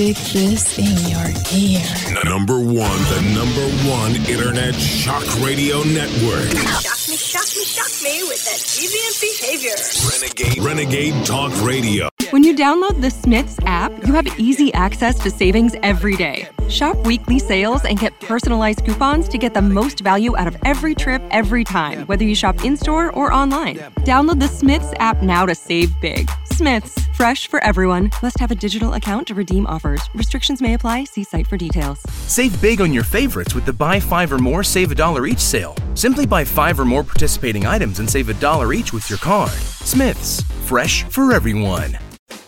[0.00, 2.24] Stick this in your ear.
[2.24, 6.48] Number one, the number one internet shock radio network.
[6.80, 9.76] Shock me, shock me, shock me with that deviant behavior.
[10.10, 12.08] Renegade, Renegade Talk Radio.
[12.30, 16.48] When you download the Smiths app, you have easy access to savings every day.
[16.70, 20.94] Shop weekly sales and get personalized coupons to get the most value out of every
[20.94, 23.78] trip every time, whether you shop in store or online.
[24.04, 26.30] Download the Smiths app now to save big.
[26.44, 28.10] Smiths, fresh for everyone.
[28.22, 30.00] Must have a digital account to redeem offers.
[30.14, 31.04] Restrictions may apply.
[31.04, 31.98] See site for details.
[32.28, 35.40] Save big on your favorites with the buy five or more, save a dollar each
[35.40, 35.74] sale.
[35.94, 39.50] Simply buy five or more participating items and save a dollar each with your card.
[39.50, 41.98] Smith's, fresh for everyone.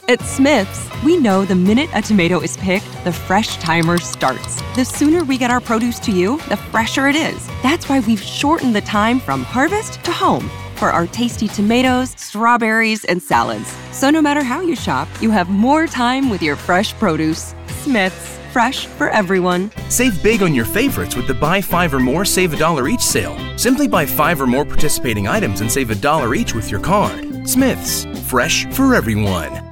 [0.09, 4.61] At Smith's, we know the minute a tomato is picked, the fresh timer starts.
[4.75, 7.47] The sooner we get our produce to you, the fresher it is.
[7.63, 13.05] That's why we've shortened the time from harvest to home for our tasty tomatoes, strawberries,
[13.05, 13.69] and salads.
[13.93, 17.55] So no matter how you shop, you have more time with your fresh produce.
[17.69, 19.71] Smith's, fresh for everyone.
[19.89, 23.03] Save big on your favorites with the buy five or more, save a dollar each
[23.03, 23.39] sale.
[23.57, 27.49] Simply buy five or more participating items and save a dollar each with your card.
[27.49, 29.72] Smith's, fresh for everyone.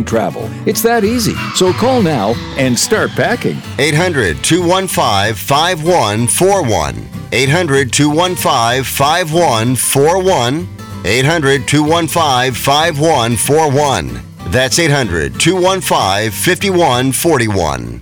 [0.03, 0.49] travel.
[0.65, 1.35] It's that easy.
[1.55, 3.57] So call now and start packing.
[3.79, 7.09] 800 215 5141.
[7.31, 10.67] 800 215 5141.
[11.05, 14.21] 800 215 5141.
[14.51, 18.01] That's 800 215 5141.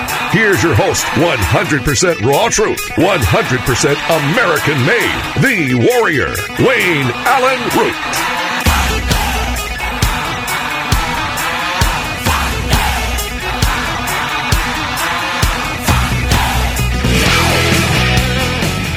[0.31, 3.91] Here's your host, 100% raw truth, 100%
[4.31, 5.11] American made,
[5.41, 6.33] the warrior,
[6.65, 7.93] Wayne Allyn Root.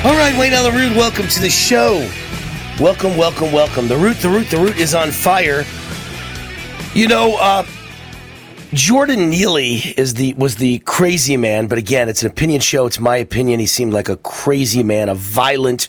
[0.04, 2.08] All right, Wayne Allyn Root, welcome to the show.
[2.78, 3.88] Welcome, welcome, welcome.
[3.88, 5.64] The root, the root, the root is on fire.
[6.94, 7.66] You know, uh,
[8.74, 12.86] Jordan Neely is the was the crazy man, but again, it's an opinion show.
[12.86, 13.60] It's my opinion.
[13.60, 15.88] He seemed like a crazy man, a violent,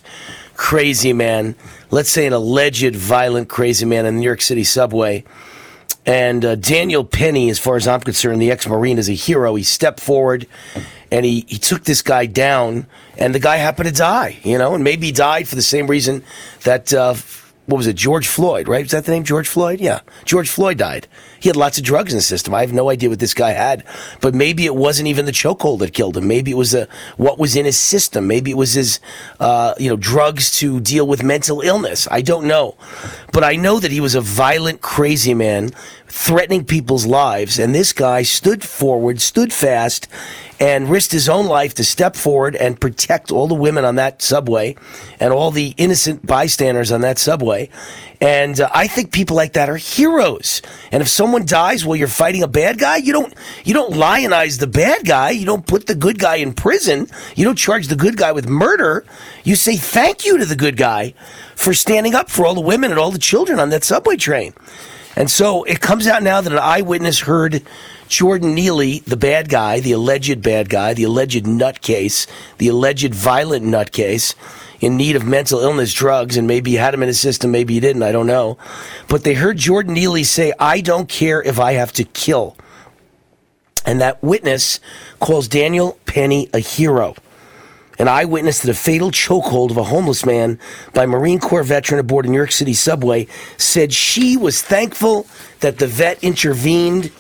[0.53, 1.56] crazy man.
[1.90, 5.24] Let's say an alleged violent, crazy man in the New York City subway.
[6.06, 9.56] And uh, Daniel Penny, as far as I'm concerned, the ex-marine is a hero.
[9.56, 10.45] He stepped forward
[11.12, 12.85] and he, he took this guy down,
[13.18, 14.38] and the guy happened to die.
[14.44, 16.24] You know, and maybe died for the same reason
[16.63, 16.94] that.
[16.94, 17.16] Uh,
[17.66, 18.86] what was it, George Floyd, right?
[18.86, 19.80] Is that the name, George Floyd?
[19.80, 20.02] Yeah.
[20.24, 21.08] George Floyd died.
[21.40, 22.53] He had lots of drugs in the system.
[22.53, 23.84] I have no idea what this guy had,
[24.22, 26.28] but maybe it wasn't even the chokehold that killed him.
[26.28, 26.88] Maybe it was a,
[27.18, 28.28] what was in his system.
[28.28, 29.00] Maybe it was his,
[29.40, 32.08] uh, you know, drugs to deal with mental illness.
[32.12, 32.75] I don't know.
[33.31, 35.72] But I know that he was a violent, crazy man
[36.08, 37.59] threatening people's lives.
[37.59, 40.08] And this guy stood forward, stood fast,
[40.60, 44.22] and risked his own life to step forward and protect all the women on that
[44.22, 44.76] subway
[45.20, 47.70] and all the innocent bystanders on that subway.
[48.22, 50.62] And uh, I think people like that are heroes.
[50.92, 53.34] And if someone dies while you're fighting a bad guy, you don't
[53.66, 55.31] you don't lionize the bad guy.
[55.31, 57.08] You don't put the good guy in prison.
[57.36, 59.06] You don't charge the good guy with murder.
[59.44, 61.13] You say thank you to the good guy
[61.56, 64.54] for standing up for all the women and all the children on that subway train.
[65.16, 67.63] And so it comes out now that an eyewitness heard
[68.07, 73.66] Jordan Neely, the bad guy, the alleged bad guy, the alleged nutcase, the alleged violent
[73.66, 74.36] nutcase,
[74.80, 77.74] in need of mental illness drugs, and maybe he had him in his system, maybe
[77.74, 78.57] he didn't, I don't know.
[79.07, 82.56] But they heard Jordan Neely say, I don't care if I have to kill.
[83.86, 84.80] And that witness
[85.19, 87.16] calls Daniel Penny a hero.
[87.98, 90.60] an eyewitness to the fatal chokehold of a homeless man
[90.94, 93.28] by Marine Corps veteran aboard a New York City subway,
[93.58, 95.28] said she was thankful
[95.62, 97.12] that the vet intervened.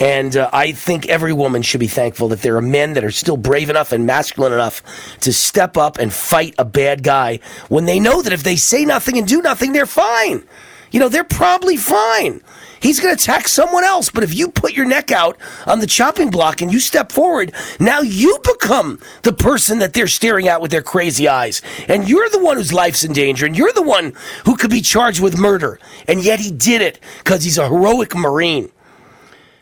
[0.00, 3.10] And uh, I think every woman should be thankful that there are men that are
[3.10, 4.82] still brave enough and masculine enough
[5.20, 8.84] to step up and fight a bad guy when they know that if they say
[8.84, 10.46] nothing and do nothing, they're fine.
[10.90, 12.42] You know, they're probably fine.
[12.80, 14.10] He's going to attack someone else.
[14.10, 17.52] But if you put your neck out on the chopping block and you step forward,
[17.80, 21.62] now you become the person that they're staring at with their crazy eyes.
[21.88, 23.46] And you're the one whose life's in danger.
[23.46, 24.12] And you're the one
[24.44, 25.80] who could be charged with murder.
[26.06, 28.70] And yet he did it because he's a heroic Marine.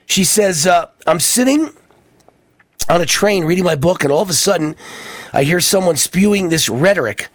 [0.06, 1.70] She says, uh, I'm sitting
[2.88, 4.76] on a train reading my book, and all of a sudden,
[5.32, 7.28] I hear someone spewing this rhetoric.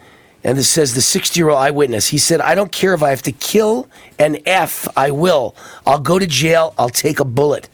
[0.44, 2.08] And this says the 60 year old eyewitness.
[2.08, 5.56] He said, I don't care if I have to kill an F, I will.
[5.86, 7.68] I'll go to jail, I'll take a bullet.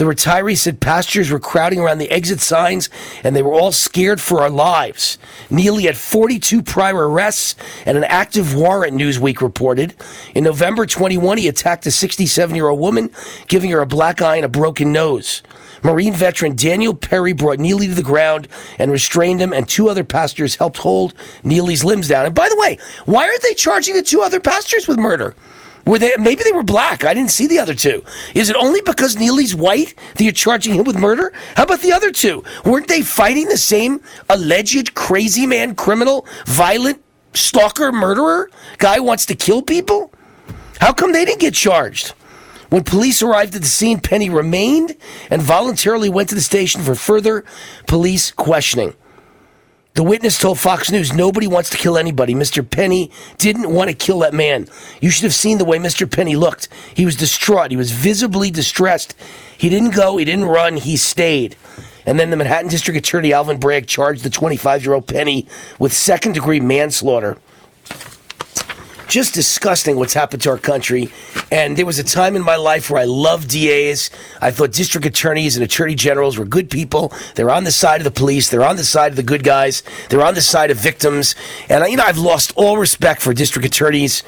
[0.00, 2.88] The retiree said passengers were crowding around the exit signs
[3.22, 5.18] and they were all scared for our lives.
[5.50, 7.54] Neely had 42 prior arrests
[7.84, 9.94] and an active warrant, Newsweek reported.
[10.34, 13.10] In November 21, he attacked a 67 year old woman,
[13.46, 15.42] giving her a black eye and a broken nose.
[15.82, 18.48] Marine veteran Daniel Penny brought Neely to the ground
[18.78, 21.12] and restrained him, and two other passengers helped hold
[21.44, 22.24] Neely's limbs down.
[22.24, 25.34] And by the way, why aren't they charging the two other passengers with murder?
[25.90, 27.02] Were they maybe they were black?
[27.04, 28.04] I didn't see the other two.
[28.32, 31.32] Is it only because Neely's white that you're charging him with murder?
[31.56, 32.44] How about the other two?
[32.64, 37.02] Weren't they fighting the same alleged crazy man, criminal, violent
[37.34, 38.48] stalker, murderer
[38.78, 40.12] guy wants to kill people?
[40.80, 42.10] How come they didn't get charged?
[42.68, 44.96] When police arrived at the scene, Penny remained
[45.28, 47.44] and voluntarily went to the station for further
[47.88, 48.94] police questioning.
[50.00, 52.34] The witness told Fox News nobody wants to kill anybody.
[52.34, 52.66] Mr.
[52.66, 54.66] Penny didn't want to kill that man.
[55.02, 56.10] You should have seen the way Mr.
[56.10, 56.70] Penny looked.
[56.94, 57.70] He was distraught.
[57.70, 59.14] He was visibly distressed.
[59.58, 61.54] He didn't go, he didn't run, he stayed.
[62.06, 65.46] And then the Manhattan District Attorney Alvin Bragg charged the 25 year old Penny
[65.78, 67.36] with second degree manslaughter
[69.10, 71.12] just disgusting what's happened to our country.
[71.50, 74.08] And there was a time in my life where I loved DAs.
[74.40, 77.12] I thought district attorneys and attorney generals were good people.
[77.34, 78.48] They're on the side of the police.
[78.48, 79.82] They're on the side of the good guys.
[80.08, 81.34] They're on the side of victims.
[81.68, 84.22] And, you know, I've lost all respect for district attorneys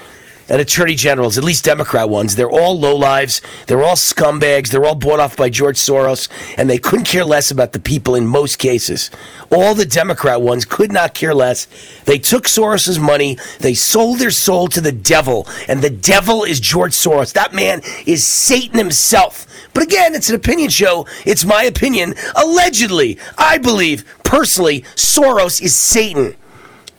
[0.48, 3.40] and attorney generals, at least Democrat ones, they're all lowlives.
[3.66, 4.68] They're all scumbags.
[4.68, 8.14] They're all bought off by George Soros, and they couldn't care less about the people
[8.14, 9.10] in most cases.
[9.50, 11.66] All the Democrat ones could not care less.
[12.04, 13.38] They took Soros's money.
[13.60, 17.32] They sold their soul to the devil, and the devil is George Soros.
[17.32, 19.46] That man is Satan himself.
[19.74, 21.06] But again, it's an opinion show.
[21.24, 22.14] It's my opinion.
[22.36, 26.36] Allegedly, I believe personally, Soros is Satan.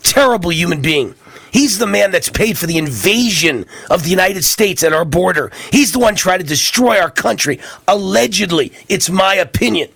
[0.01, 1.15] Terrible human being.
[1.53, 5.51] He's the man that's paid for the invasion of the United States at our border.
[5.71, 7.59] He's the one trying to destroy our country.
[7.87, 9.89] Allegedly, it's my opinion.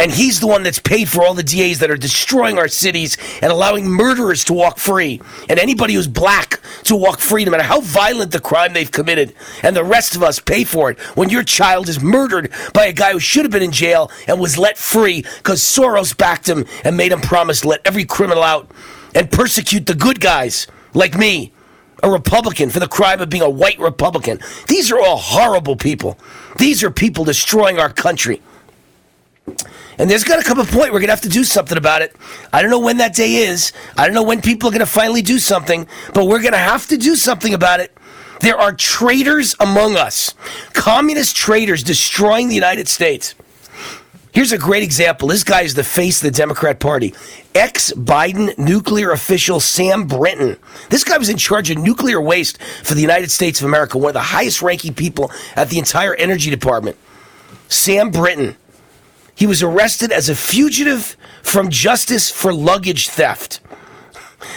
[0.00, 3.16] And he's the one that's paid for all the DAs that are destroying our cities
[3.42, 7.64] and allowing murderers to walk free and anybody who's black to walk free, no matter
[7.64, 9.34] how violent the crime they've committed.
[9.64, 12.92] And the rest of us pay for it when your child is murdered by a
[12.92, 16.64] guy who should have been in jail and was let free because Soros backed him
[16.84, 18.70] and made him promise to let every criminal out
[19.14, 21.52] and persecute the good guys like me,
[22.02, 24.38] a Republican, for the crime of being a white Republican.
[24.66, 26.18] These are all horrible people.
[26.58, 28.42] These are people destroying our country.
[29.98, 32.02] And there's going to come a point we're going to have to do something about
[32.02, 32.14] it.
[32.52, 33.72] I don't know when that day is.
[33.96, 36.58] I don't know when people are going to finally do something, but we're going to
[36.58, 37.92] have to do something about it.
[38.40, 40.34] There are traitors among us,
[40.72, 43.34] communist traitors destroying the United States.
[44.32, 45.28] Here's a great example.
[45.28, 47.14] This guy is the face of the Democrat Party.
[47.54, 50.56] Ex Biden nuclear official Sam Brinton.
[50.90, 54.10] This guy was in charge of nuclear waste for the United States of America, one
[54.10, 56.96] of the highest ranking people at the entire energy department.
[57.68, 58.56] Sam Brinton.
[59.34, 63.60] He was arrested as a fugitive from justice for luggage theft.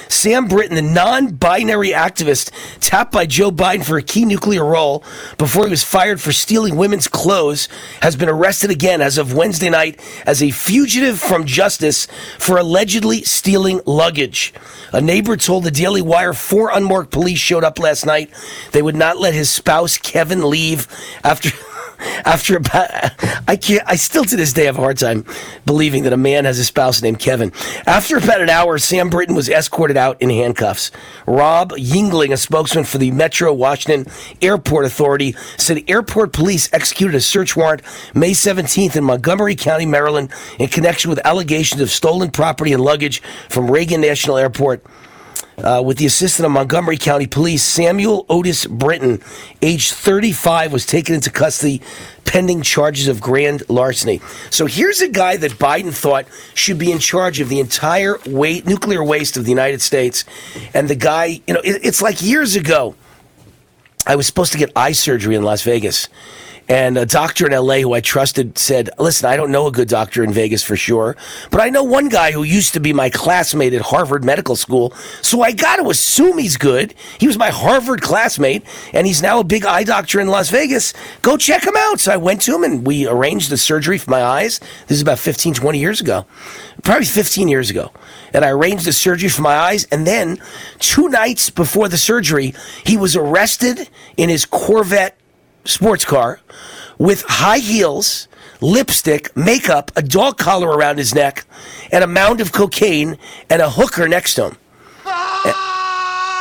[0.08, 5.04] Sam Brinton, the non binary activist tapped by Joe Biden for a key nuclear role
[5.38, 7.68] before he was fired for stealing women's clothes,
[8.02, 12.08] has been arrested again as of Wednesday night as a fugitive from justice
[12.38, 14.54] for allegedly stealing luggage.
[14.94, 18.30] A neighbor told the Daily Wire four unmarked police showed up last night.
[18.72, 20.88] They would not let his spouse, Kevin, leave
[21.24, 21.50] after.
[22.26, 22.90] after about,
[23.48, 25.26] I can't, I still to this day have a hard time
[25.66, 27.52] believing that a man has a spouse named Kevin.
[27.86, 30.92] After about an hour, Sam Brinton was escorted out in handcuffs.
[31.28, 37.22] Rob Yingling, a spokesman for the Metro Washington Airport Authority, said airport police executed a
[37.22, 37.82] search warrant
[38.16, 43.22] May 17th in Montgomery County, Maryland, in connection with allegations of stolen property and luggage
[43.50, 44.84] from Reagan National Airport.
[45.58, 49.22] Uh, with the assistance of Montgomery County Police, Samuel Otis Brinton,
[49.62, 51.82] age 35, was taken into custody
[52.26, 54.22] pending charges of grand larceny.
[54.50, 59.04] So here's a guy that Biden thought should be in charge of the entire nuclear
[59.04, 60.24] waste of the United States.
[60.74, 62.96] And the guy, you know, it, it's like years ago,
[64.08, 66.08] I was supposed to get eye surgery in Las Vegas.
[66.72, 69.90] And a doctor in LA who I trusted said, Listen, I don't know a good
[69.90, 71.18] doctor in Vegas for sure,
[71.50, 74.94] but I know one guy who used to be my classmate at Harvard Medical School.
[75.22, 76.94] So I got to assume he's good.
[77.20, 78.64] He was my Harvard classmate,
[78.94, 80.94] and he's now a big eye doctor in Las Vegas.
[81.22, 82.00] Go check him out.
[82.00, 84.62] So I went to him and we arranged the surgery for my eyes.
[84.88, 86.26] This is about 15, 20 years ago,
[86.86, 87.92] probably 15 years ago.
[88.34, 89.84] And I arranged the surgery for my eyes.
[89.92, 90.42] And then
[90.80, 92.54] two nights before the surgery,
[92.86, 95.18] he was arrested in his Corvette
[95.66, 96.40] sports car
[96.98, 98.28] with high heels,
[98.62, 101.46] lipstick, makeup, a dog collar around his neck,
[101.92, 103.18] and a mound of cocaine
[103.50, 104.58] and a hooker next to him.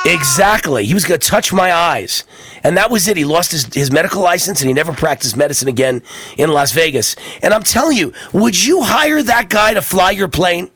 [0.07, 0.87] Exactly.
[0.87, 2.25] He was going to touch my eyes.
[2.65, 3.17] And that was it.
[3.17, 6.03] He lost his, his medical license and he never practiced medicine again
[6.39, 7.17] in Las Vegas.
[7.43, 10.71] And I'm telling you, would you hire that guy to fly your plane?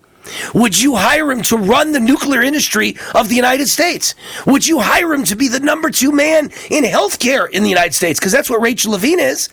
[0.55, 4.15] Would you hire him to run the nuclear industry of the United States?
[4.47, 7.95] Would you hire him to be the number two man in healthcare in the United
[7.95, 8.19] States?
[8.19, 9.49] Because that's what Rachel Levine is.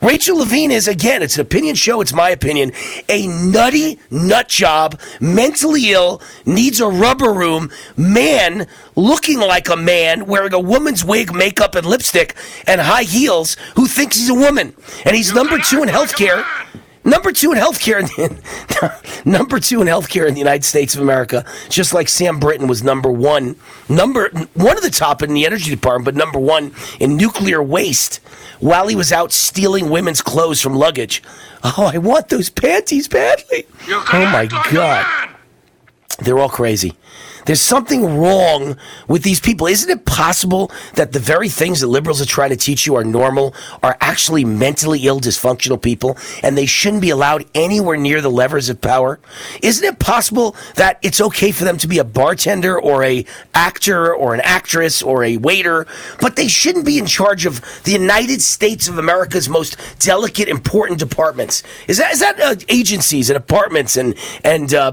[0.00, 2.70] Rachel Levine is, again, it's an opinion show, it's my opinion,
[3.08, 10.26] a nutty nut job, mentally ill, needs a rubber room, man looking like a man,
[10.26, 14.72] wearing a woman's wig, makeup, and lipstick, and high heels, who thinks he's a woman.
[15.04, 16.44] And he's number two in healthcare.
[17.08, 21.42] Number two in healthcare, in number two in healthcare in the United States of America,
[21.70, 23.56] just like Sam Brinton was number one,
[23.88, 28.16] number one of the top in the energy department, but number one in nuclear waste
[28.60, 31.22] while he was out stealing women's clothes from luggage.
[31.64, 33.66] Oh, I want those panties badly.
[33.88, 35.30] Oh my God.
[36.18, 36.94] They're all crazy.
[37.46, 38.76] There's something wrong
[39.06, 39.66] with these people.
[39.66, 43.04] Isn't it possible that the very things that liberals are trying to teach you are
[43.04, 48.30] normal are actually mentally ill, dysfunctional people, and they shouldn't be allowed anywhere near the
[48.30, 49.20] levers of power?
[49.62, 54.14] Isn't it possible that it's okay for them to be a bartender or a actor
[54.14, 55.86] or an actress or a waiter,
[56.20, 60.98] but they shouldn't be in charge of the United States of America's most delicate, important
[60.98, 61.62] departments?
[61.86, 64.14] Is that is that uh, agencies and apartments and
[64.44, 64.92] and uh,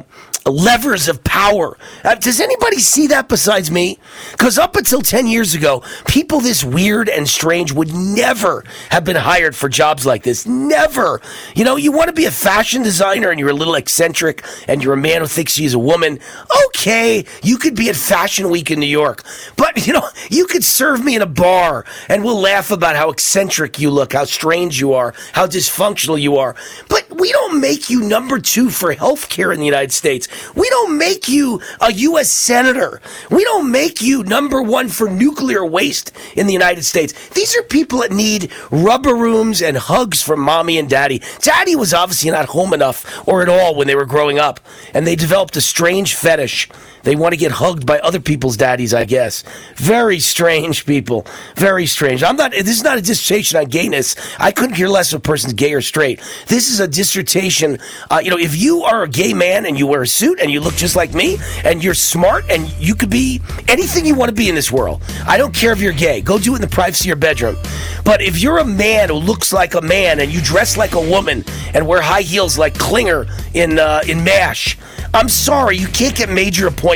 [0.51, 1.77] levers of power.
[2.03, 3.99] Uh, does anybody see that besides me?
[4.31, 9.15] Because up until 10 years ago, people this weird and strange would never have been
[9.15, 10.45] hired for jobs like this.
[10.45, 11.21] Never.
[11.55, 14.83] You know, you want to be a fashion designer and you're a little eccentric and
[14.83, 16.19] you're a man who thinks he's a woman.
[16.67, 19.23] Okay, you could be at Fashion Week in New York.
[19.55, 23.09] But, you know, you could serve me in a bar and we'll laugh about how
[23.09, 26.55] eccentric you look, how strange you are, how dysfunctional you are.
[26.87, 30.27] But we don't make you number two for healthcare in the United States.
[30.55, 32.29] We don't make you a U.S.
[32.31, 33.01] Senator.
[33.29, 37.13] We don't make you number one for nuclear waste in the United States.
[37.29, 41.21] These are people that need rubber rooms and hugs from mommy and daddy.
[41.39, 44.59] Daddy was obviously not home enough or at all when they were growing up,
[44.93, 46.69] and they developed a strange fetish.
[47.05, 49.43] They want to get hugged by other people's daddies, I guess.
[49.75, 51.27] Very strange people.
[51.55, 52.23] Very strange.
[52.23, 54.15] I'm not, this is not a dissertation on gayness.
[54.39, 56.19] I couldn't care less if a person's gay or straight.
[56.47, 57.77] This is a dissertation.
[58.09, 60.49] Uh, you know, if you are a gay man and you wear a suit and
[60.49, 64.29] you look just like me and you're smart and you could be anything you want
[64.29, 66.21] to be in this world, I don't care if you're gay.
[66.21, 67.55] Go do it in the privacy of your bedroom.
[68.03, 71.01] But if you're a man who looks like a man and you dress like a
[71.01, 71.45] woman
[71.75, 74.77] and wear high heels like Klinger in, uh, in MASH,
[75.13, 76.94] I'm sorry, you can't get major appointments.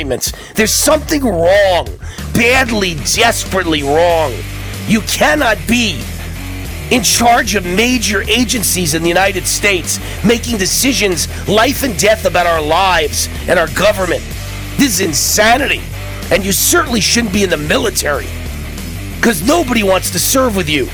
[0.54, 1.88] There's something wrong.
[2.34, 4.32] Badly, desperately wrong.
[4.86, 6.02] You cannot be
[6.90, 12.46] in charge of major agencies in the United States, making decisions, life and death about
[12.46, 14.22] our lives and our government.
[14.76, 15.82] This is insanity.
[16.32, 18.26] And you certainly shouldn't be in the military
[19.16, 20.88] because nobody wants to serve with you.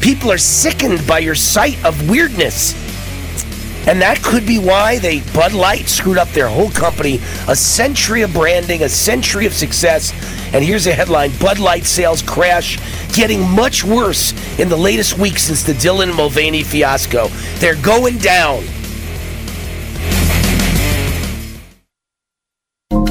[0.00, 2.74] People are sickened by your sight of weirdness.
[3.86, 7.20] And that could be why they Bud Light screwed up their whole company.
[7.48, 10.12] A century of branding, a century of success.
[10.52, 12.78] And here's a headline Bud Light sales crash,
[13.14, 17.28] getting much worse in the latest week since the Dylan Mulvaney fiasco.
[17.58, 18.64] They're going down.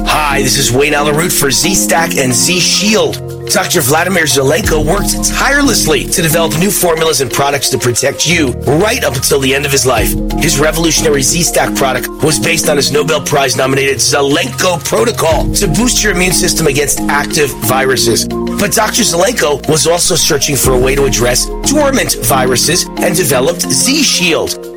[0.08, 3.25] Hi, this is Wayne Allyn Root for Z Stack and Z Shield.
[3.52, 3.80] Dr.
[3.80, 8.50] Vladimir Zelenko worked tirelessly to develop new formulas and products to protect you
[8.80, 10.10] right up until the end of his life.
[10.38, 16.02] His revolutionary Z-Stack product was based on his Nobel Prize nominated Zelenko protocol to boost
[16.02, 18.26] your immune system against active viruses.
[18.26, 19.02] But Dr.
[19.02, 24.65] Zelenko was also searching for a way to address dormant viruses and developed Z-Shield.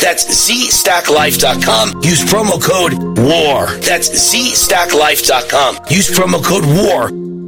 [0.00, 2.02] That's ZStackLife.com.
[2.02, 3.76] Use promo code WAR.
[3.80, 5.78] That's ZStackLife.com.
[5.90, 7.39] Use promo code WAR.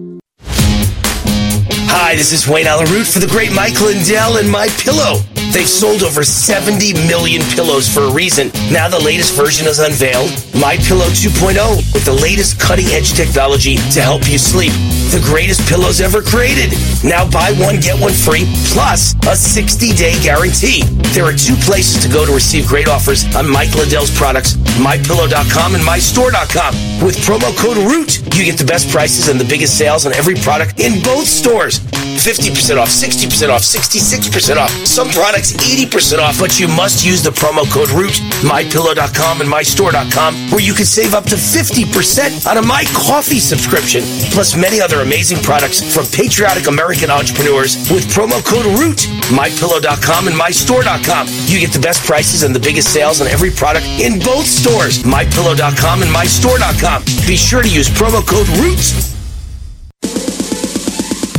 [1.95, 5.21] Hi, this is Wayne Allyn Root for the great Mike Lindell and My Pillow.
[5.53, 8.49] They've sold over 70 million pillows for a reason.
[8.73, 11.53] Now the latest version is unveiled, My Pillow 2.0,
[11.93, 14.73] with the latest cutting-edge technology to help you sleep.
[15.13, 16.73] The greatest pillows ever created.
[17.05, 20.89] Now buy one, get one free, plus a 60-day guarantee.
[21.13, 25.75] There are two places to go to receive great offers on Mike Lindell's products, MyPillow.com
[25.77, 26.73] and MyStore.com.
[27.05, 30.37] With promo code ROOT, you get the best prices and the biggest sales on every
[30.37, 31.82] product in both stores.
[32.23, 34.71] 50% off, 60% off, 66% off.
[34.87, 38.15] Some products 80% off, but you must use the promo code ROOT,
[38.47, 44.03] mypillow.com and mystore.com, where you can save up to 50% on a My Coffee subscription,
[44.31, 49.03] plus many other amazing products from patriotic American entrepreneurs with promo code ROOT,
[49.35, 51.27] mypillow.com and mystore.com.
[51.51, 55.03] You get the best prices and the biggest sales on every product in both stores,
[55.03, 57.03] mypillow.com and mystore.com.
[57.27, 59.12] Be sure to use promo code ROOT.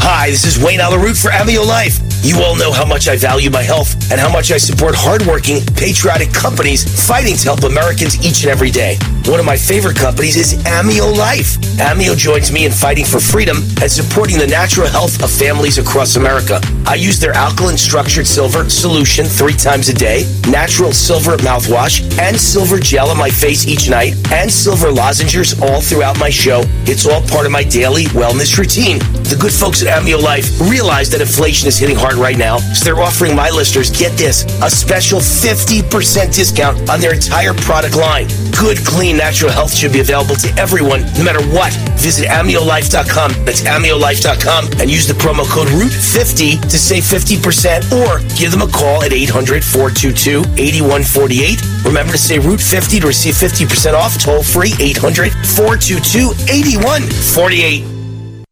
[0.05, 2.01] Hi, this is Wayne Allyn Root for Amio Life.
[2.25, 5.65] You all know how much I value my health and how much I support hardworking,
[5.77, 8.97] patriotic companies fighting to help Americans each and every day.
[9.25, 11.55] One of my favorite companies is Amio Life.
[11.79, 16.17] Amio joins me in fighting for freedom and supporting the natural health of families across
[16.17, 16.59] America.
[16.85, 22.37] I use their alkaline structured silver solution three times a day, natural silver mouthwash, and
[22.37, 26.61] silver gel on my face each night, and silver lozenges all throughout my show.
[26.85, 28.99] It's all part of my daily wellness routine.
[29.23, 32.83] The good folks at Amio Life realize that inflation is hitting hard right now, so
[32.83, 38.27] they're offering my listeners, get this, a special 50% discount on their entire product line.
[38.59, 41.73] Good, clean, natural health should be available to everyone, no matter what.
[41.99, 43.45] Visit AmioLife.com.
[43.45, 48.67] That's AmioLife.com and use the promo code ROOT50 to save 50% or give them a
[48.71, 51.85] call at 800 422 8148.
[51.85, 57.83] Remember to say ROOT50 to receive 50% off toll free 800 422 8148.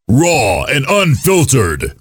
[0.07, 2.00] Raw and unfiltered.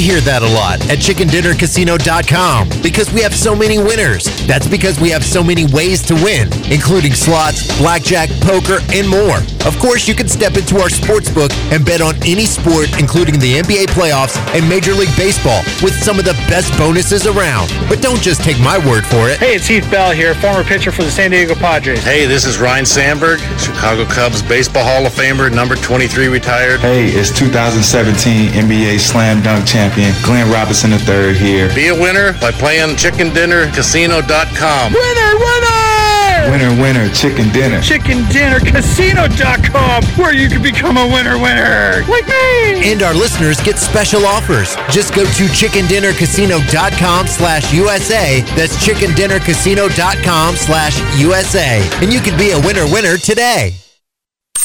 [0.00, 4.24] We hear that a lot at chickendinnercasino.com because we have so many winners.
[4.48, 9.44] That's because we have so many ways to win, including slots, blackjack, poker, and more.
[9.68, 13.36] Of course, you can step into our sports book and bet on any sport, including
[13.44, 17.68] the NBA playoffs and Major League Baseball, with some of the best bonuses around.
[17.84, 19.36] But don't just take my word for it.
[19.36, 22.02] Hey, it's Heath Bell here, former pitcher for the San Diego Padres.
[22.02, 26.80] Hey, this is Ryne Sandberg, Chicago Cubs Baseball Hall of Famer, number 23 retired.
[26.80, 29.89] Hey, it's 2017 NBA Slam Dunk champion
[30.22, 31.68] Glenn Robinson III here.
[31.74, 34.92] Be a winner by playing chickendinnercasino.com.
[34.92, 35.80] Winner, winner!
[36.48, 37.80] Winner, winner, chicken dinner.
[37.80, 42.90] ChickenDinnerCasino.com, where you can become a winner, winner, like me.
[42.90, 44.74] And our listeners get special offers.
[44.90, 48.40] Just go to chickendinnercasino.com slash USA.
[48.56, 51.86] That's chickendinnercasino.com slash USA.
[52.02, 53.74] And you can be a winner, winner today.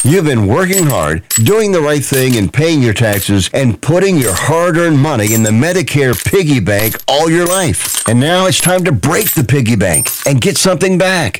[0.05, 4.35] You've been working hard, doing the right thing, and paying your taxes, and putting your
[4.35, 8.07] hard earned money in the Medicare piggy bank all your life.
[8.07, 11.39] And now it's time to break the piggy bank and get something back.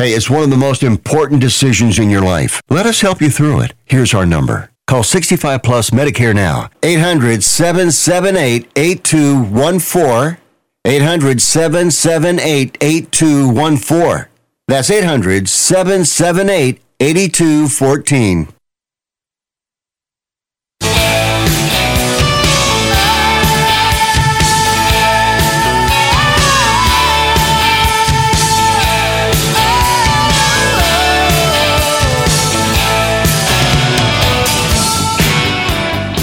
[0.00, 2.62] Hey, it's one of the most important decisions in your life.
[2.70, 3.74] Let us help you through it.
[3.84, 4.70] Here's our number.
[4.86, 6.70] Call 65 Plus Medicare now.
[6.82, 10.38] 800 778 8214.
[10.86, 14.26] 800 778 8214.
[14.68, 18.48] That's 800 778 8214.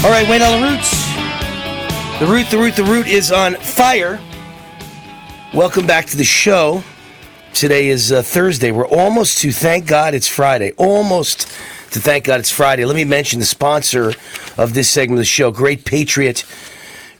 [0.04, 0.90] All right, Wayne on the Roots.
[2.20, 4.20] The root, the root, the root is on fire.
[5.52, 6.84] Welcome back to the show.
[7.52, 8.70] Today is uh, Thursday.
[8.70, 10.70] We're almost to thank God it's Friday.
[10.76, 11.48] Almost
[11.90, 12.84] to thank God it's Friday.
[12.84, 14.12] Let me mention the sponsor
[14.56, 16.44] of this segment of the show, Great Patriot.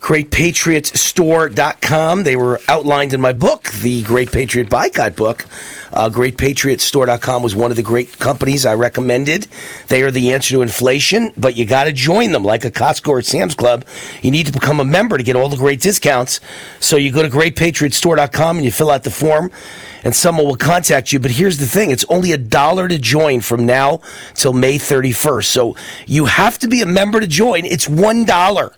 [0.00, 2.22] GreatPatriotStore.com.
[2.22, 5.44] They were outlined in my book, the Great Patriot Boycott book.
[5.92, 9.46] Uh, GreatPatriotStore.com was one of the great companies I recommended.
[9.88, 13.08] They are the answer to inflation, but you got to join them like a Costco
[13.08, 13.84] or Sam's Club.
[14.22, 16.40] You need to become a member to get all the great discounts.
[16.80, 19.50] So you go to GreatPatriotStore.com and you fill out the form
[20.04, 21.18] and someone will contact you.
[21.18, 24.00] But here's the thing it's only a dollar to join from now
[24.34, 25.44] till May 31st.
[25.44, 27.64] So you have to be a member to join.
[27.64, 28.74] It's one dollar.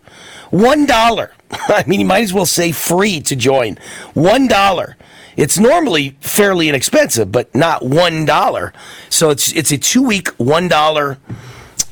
[0.50, 1.32] One dollar.
[1.50, 3.78] I mean, you might as well say free to join.
[4.14, 4.96] One dollar.
[5.36, 8.72] It's normally fairly inexpensive, but not one dollar.
[9.08, 11.18] So it's it's a two week one dollar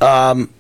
[0.01, 0.51] um,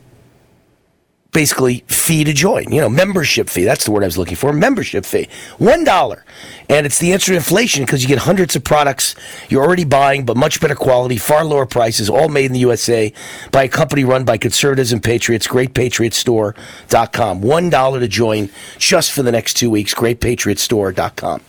[1.32, 2.72] basically fee to join.
[2.72, 3.64] You know, membership fee.
[3.64, 4.52] That's the word I was looking for.
[4.52, 5.28] Membership fee.
[5.58, 6.24] One dollar.
[6.68, 9.14] And it's the answer to inflation because you get hundreds of products
[9.48, 13.12] you're already buying, but much better quality, far lower prices, all made in the USA
[13.52, 17.40] by a company run by conservatives and patriots, greatpatriotstore.com.
[17.42, 21.40] One dollar to join just for the next two weeks, greatpatriotstore.com.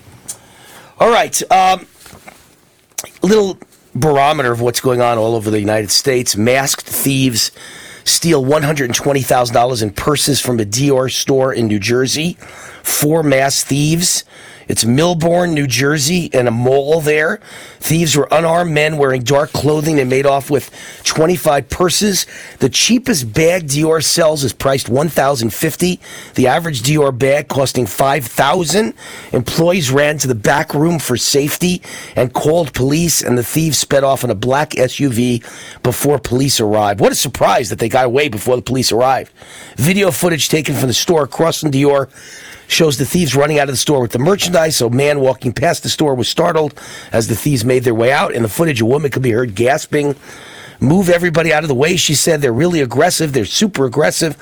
[1.00, 1.52] All right.
[1.52, 1.88] Um,
[3.24, 3.58] little
[3.96, 6.36] barometer of what's going on all over the United States.
[6.36, 7.52] Masked thieves
[8.10, 12.38] steal $120,000 in purses from a Dior store in New Jersey.
[12.90, 14.26] Four masked thieves.
[14.68, 17.40] It's Millburn, New Jersey, and a mall there.
[17.80, 19.96] Thieves were unarmed men wearing dark clothing.
[19.96, 20.70] They made off with
[21.06, 22.28] 25 purses.
[22.60, 26.00] The cheapest bag Dior sells is priced 1050
[26.36, 28.94] The average Dior bag costing 5000
[29.32, 31.82] Employees ran to the back room for safety
[32.16, 35.42] and called police, and the thieves sped off in a black SUV
[35.84, 37.00] before police arrived.
[37.00, 39.32] What a surprise that they got away before the police arrived.
[39.78, 42.10] Video footage taken from the store across from Dior
[42.70, 44.78] shows the thieves running out of the store with the merchandise.
[44.78, 46.80] So, a man walking past the store was startled
[47.12, 48.34] as the thieves made their way out.
[48.34, 50.16] In the footage, a woman could be heard gasping.
[50.82, 52.42] Move everybody out of the way, she said.
[52.42, 53.34] They're really aggressive.
[53.34, 54.38] They're super aggressive.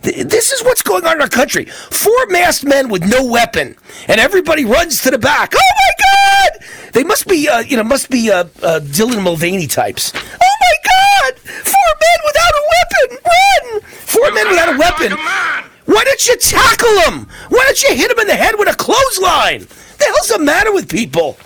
[0.00, 1.66] This is what's going on in our country.
[1.66, 3.76] Four masked men with no weapon,
[4.08, 5.52] and everybody runs to the back.
[5.54, 6.92] Oh my God!
[6.94, 10.12] They must be, uh, you know, must be uh, uh, Dylan Mulvaney types.
[10.14, 11.38] Oh my God!
[11.38, 13.18] Four men without a weapon!
[13.26, 13.80] Run!
[13.82, 15.71] Four men without a weapon.
[15.84, 17.26] Why don't you tackle him?
[17.48, 19.66] Why don't you hit him in the head with a clothesline?
[19.98, 21.36] The hell's the matter with people?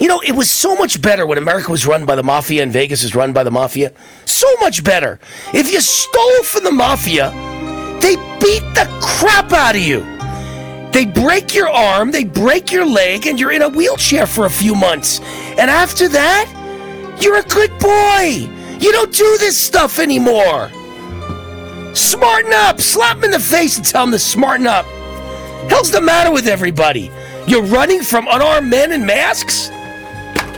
[0.00, 2.72] You know, it was so much better when America was run by the mafia and
[2.72, 3.92] Vegas was run by the mafia.
[4.24, 5.18] So much better.
[5.52, 7.30] If you stole from the mafia,
[8.00, 10.00] they beat the crap out of you.
[10.92, 14.50] They break your arm, they break your leg, and you're in a wheelchair for a
[14.50, 15.20] few months.
[15.58, 18.48] And after that, you're a good boy.
[18.78, 20.70] You don't do this stuff anymore.
[21.94, 22.80] Smarten up!
[22.80, 24.84] Slap him in the face and tell him to smarten up.
[25.70, 27.10] Hell's the matter with everybody?
[27.46, 29.70] You're running from unarmed men in masks?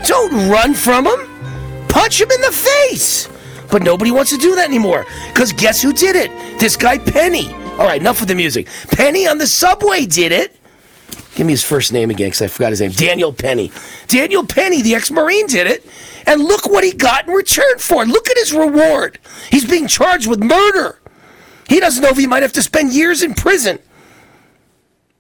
[0.07, 1.87] Don't run from them.
[1.89, 3.29] Punch him in the face.
[3.71, 5.05] But nobody wants to do that anymore.
[5.29, 6.31] Because guess who did it?
[6.59, 7.53] This guy Penny.
[7.73, 8.69] All right, enough with the music.
[8.91, 10.57] Penny on the subway did it.
[11.35, 12.93] Give me his first name again because I forgot his name.
[12.93, 13.71] Daniel Penny.
[14.07, 15.85] Daniel Penny, the ex Marine, did it.
[16.27, 18.07] And look what he got in return for.
[18.07, 19.19] Look at his reward.
[19.51, 20.99] He's being charged with murder.
[21.69, 23.79] He doesn't know if he might have to spend years in prison,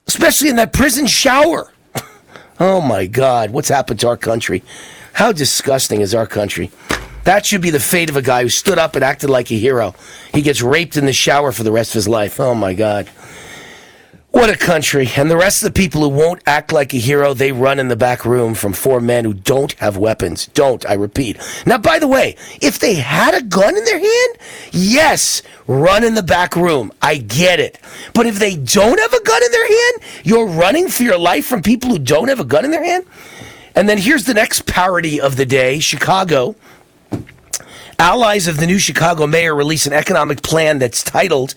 [0.06, 1.72] especially in that prison shower.
[2.60, 4.62] oh my God, what's happened to our country?
[5.12, 6.70] How disgusting is our country?
[7.24, 9.58] That should be the fate of a guy who stood up and acted like a
[9.58, 9.96] hero.
[10.32, 12.38] He gets raped in the shower for the rest of his life.
[12.38, 13.10] Oh my God.
[14.36, 15.08] What a country.
[15.16, 17.88] And the rest of the people who won't act like a hero, they run in
[17.88, 20.48] the back room from four men who don't have weapons.
[20.48, 21.38] Don't, I repeat.
[21.64, 24.38] Now, by the way, if they had a gun in their hand,
[24.72, 26.92] yes, run in the back room.
[27.00, 27.78] I get it.
[28.12, 31.46] But if they don't have a gun in their hand, you're running for your life
[31.46, 33.06] from people who don't have a gun in their hand?
[33.74, 36.56] And then here's the next parody of the day Chicago.
[37.98, 41.54] Allies of the new Chicago mayor release an economic plan that's titled,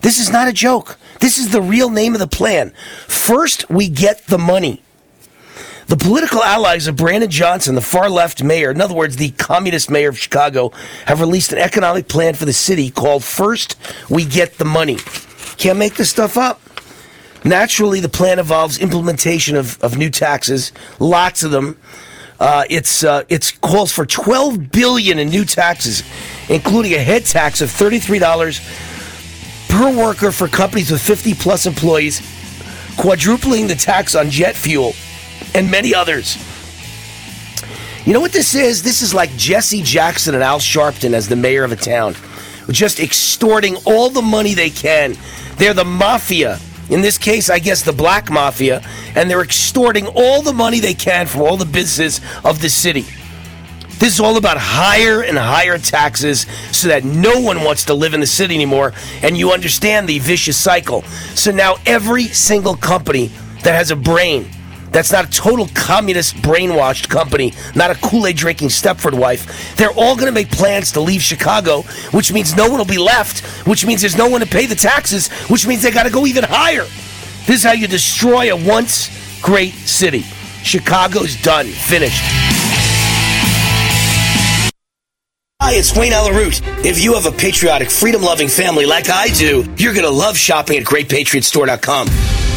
[0.00, 0.98] This is not a joke.
[1.20, 2.70] This is the real name of the plan.
[3.06, 4.82] First, we get the money.
[5.88, 9.90] The political allies of Brandon Johnson, the far left mayor, in other words, the communist
[9.90, 10.70] mayor of Chicago,
[11.06, 13.76] have released an economic plan for the city called First
[14.08, 14.98] We Get the Money.
[15.58, 16.60] Can't make this stuff up.
[17.44, 21.76] Naturally, the plan involves implementation of, of new taxes, lots of them.
[22.38, 26.02] Uh, it's uh, it's calls for 12 billion in new taxes,
[26.48, 28.60] including a head tax of 33 dollars
[29.80, 32.20] per worker for companies with 50 plus employees,
[32.98, 34.92] quadrupling the tax on jet fuel,
[35.54, 36.36] and many others.
[38.04, 38.82] You know what this is?
[38.82, 42.14] This is like Jesse Jackson and Al Sharpton as the mayor of a town,
[42.68, 45.16] just extorting all the money they can.
[45.56, 46.58] They're the mafia
[46.90, 48.82] in this case, I guess the black mafia,
[49.14, 53.06] and they're extorting all the money they can from all the businesses of the city.
[54.00, 58.14] This is all about higher and higher taxes so that no one wants to live
[58.14, 61.02] in the city anymore, and you understand the vicious cycle.
[61.34, 63.26] So now every single company
[63.62, 64.48] that has a brain,
[64.90, 69.76] that's not a total communist brainwashed company, not a Kool Aid drinking Stepford wife.
[69.76, 71.82] They're all going to make plans to leave Chicago,
[72.12, 74.74] which means no one will be left, which means there's no one to pay the
[74.74, 76.84] taxes, which means they got to go even higher.
[77.44, 80.22] This is how you destroy a once great city.
[80.62, 82.59] Chicago's done, finished.
[85.62, 86.62] Hi, it's Wayne Allyn Root.
[86.86, 90.34] If you have a patriotic, freedom loving family like I do, you're going to love
[90.34, 92.06] shopping at GreatPatriotStore.com.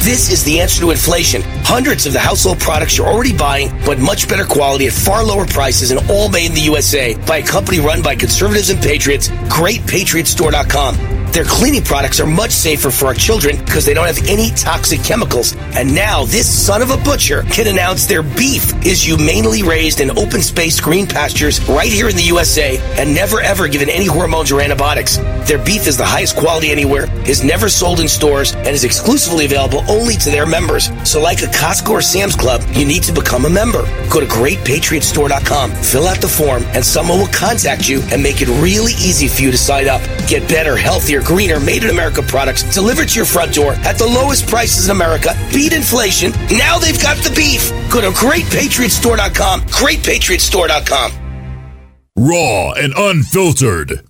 [0.03, 1.41] This is the answer to inflation.
[1.65, 5.45] Hundreds of the household products you're already buying, but much better quality at far lower
[5.45, 9.27] prices and all made in the USA by a company run by conservatives and patriots,
[9.27, 11.23] GreatPatriotStore.com.
[11.33, 15.03] Their cleaning products are much safer for our children because they don't have any toxic
[15.03, 15.55] chemicals.
[15.73, 20.11] And now this son of a butcher can announce their beef is humanely raised in
[20.11, 24.51] open space green pastures right here in the USA and never ever given any hormones
[24.51, 25.17] or antibiotics.
[25.47, 29.45] Their beef is the highest quality anywhere, is never sold in stores, and is exclusively
[29.45, 30.89] available only to their members.
[31.09, 33.83] So like a Costco or Sam's Club, you need to become a member.
[34.09, 38.47] Go to greatpatriotstore.com, fill out the form, and someone will contact you and make it
[38.61, 40.01] really easy for you to sign up.
[40.27, 44.07] Get better, healthier, greener, made in America products delivered to your front door at the
[44.07, 45.35] lowest prices in America.
[45.51, 46.31] Beat inflation.
[46.51, 47.71] Now they've got the beef.
[47.91, 49.61] Go to greatpatriotstore.com.
[49.61, 51.22] Greatpatriotstore.com.
[52.15, 54.07] Raw and unfiltered.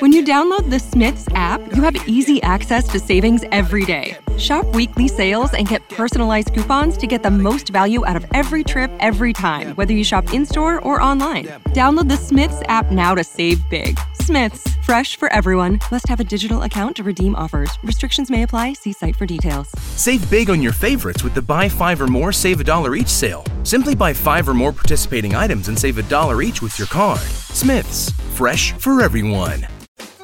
[0.00, 4.16] When you download the Smiths app, you have easy access to savings every day.
[4.38, 8.64] Shop weekly sales and get personalized coupons to get the most value out of every
[8.64, 11.46] trip every time, whether you shop in store or online.
[11.74, 13.98] Download the Smiths app now to save big.
[14.14, 15.78] Smiths, fresh for everyone.
[15.90, 17.70] Must have a digital account to redeem offers.
[17.82, 18.72] Restrictions may apply.
[18.72, 19.68] See site for details.
[19.96, 23.08] Save big on your favorites with the buy five or more, save a dollar each
[23.08, 23.44] sale.
[23.62, 27.20] Simply buy five or more participating items and save a dollar each with your card.
[27.20, 29.66] Smith's, fresh for everyone.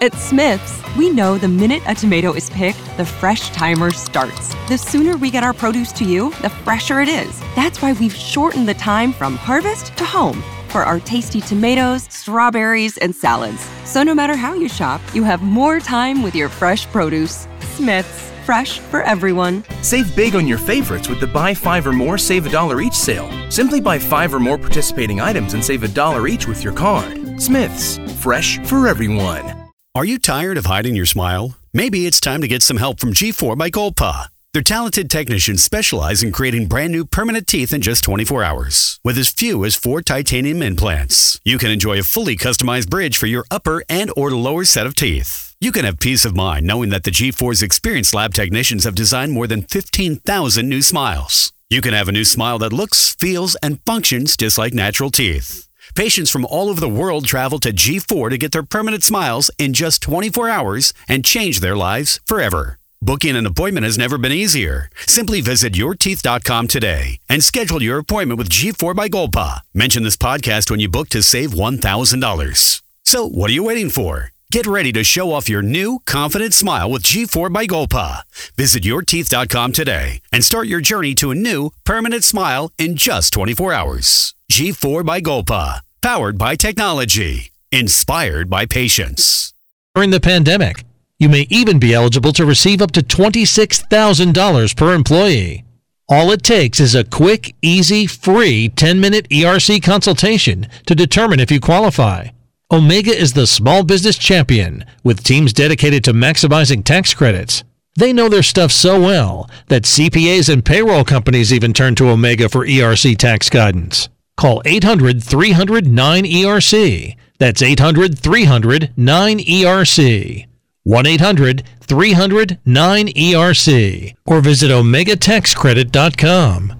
[0.02, 4.54] At Smith's, we know the minute a tomato is picked, the fresh timer starts.
[4.66, 7.38] The sooner we get our produce to you, the fresher it is.
[7.54, 12.96] That's why we've shortened the time from harvest to home for our tasty tomatoes, strawberries,
[12.96, 13.68] and salads.
[13.84, 17.46] So no matter how you shop, you have more time with your fresh produce.
[17.74, 19.64] Smith's, fresh for everyone.
[19.82, 22.94] Save big on your favorites with the buy five or more, save a dollar each
[22.94, 23.30] sale.
[23.50, 27.38] Simply buy five or more participating items and save a dollar each with your card.
[27.38, 29.59] Smith's, fresh for everyone.
[29.92, 31.58] Are you tired of hiding your smile?
[31.72, 34.26] Maybe it's time to get some help from G4 by Golpa.
[34.52, 39.00] Their talented technicians specialize in creating brand new permanent teeth in just 24 hours.
[39.02, 43.26] With as few as four titanium implants, you can enjoy a fully customized bridge for
[43.26, 45.56] your upper and or lower set of teeth.
[45.60, 49.32] You can have peace of mind knowing that the G4's experienced lab technicians have designed
[49.32, 51.52] more than 15,000 new smiles.
[51.68, 55.66] You can have a new smile that looks, feels, and functions just like natural teeth.
[55.94, 59.72] Patients from all over the world travel to G4 to get their permanent smiles in
[59.72, 62.78] just 24 hours and change their lives forever.
[63.02, 64.90] Booking an appointment has never been easier.
[65.06, 69.60] Simply visit yourteeth.com today and schedule your appointment with G4 by Golpa.
[69.72, 72.82] Mention this podcast when you book to save $1,000.
[73.04, 74.32] So, what are you waiting for?
[74.52, 78.22] Get ready to show off your new, confident smile with G4 by Golpa.
[78.56, 83.72] Visit yourteeth.com today and start your journey to a new, permanent smile in just 24
[83.72, 84.34] hours.
[84.50, 85.80] G4 by Golpa.
[86.02, 87.52] Powered by technology.
[87.70, 89.54] Inspired by patience.
[89.94, 90.82] During the pandemic,
[91.20, 95.64] you may even be eligible to receive up to $26,000 per employee.
[96.08, 101.52] All it takes is a quick, easy, free 10 minute ERC consultation to determine if
[101.52, 102.30] you qualify.
[102.72, 107.62] Omega is the small business champion with teams dedicated to maximizing tax credits.
[107.94, 112.48] They know their stuff so well that CPAs and payroll companies even turn to Omega
[112.48, 114.08] for ERC tax guidance.
[114.40, 117.14] Call 800 300 9ERC.
[117.38, 120.46] That's 800 300 9ERC.
[120.82, 124.14] 1 800 300 9ERC.
[124.24, 126.79] Or visit OmegaTaxCredit.com.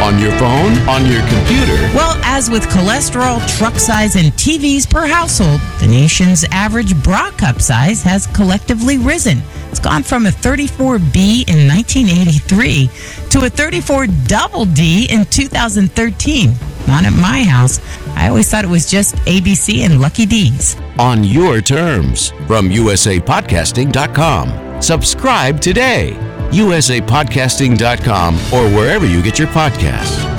[0.00, 1.74] On your phone, on your computer.
[1.92, 7.60] Well, as with cholesterol, truck size, and TVs per household, the nation's average bra cup
[7.60, 9.38] size has collectively risen.
[9.70, 12.88] It's gone from a 34B in 1983
[13.30, 16.52] to a 34 double D in 2013.
[16.86, 17.80] Not at my house.
[18.16, 20.76] I always thought it was just ABC and Lucky D's.
[20.98, 24.80] On your terms from usapodcasting.com.
[24.80, 26.14] Subscribe today.
[26.50, 30.37] usapodcasting.com or wherever you get your podcasts.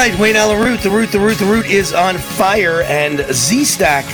[0.00, 3.66] Right, Wayne Allyn Root, the root, the root, the root is on fire, and Z
[3.66, 4.06] Stack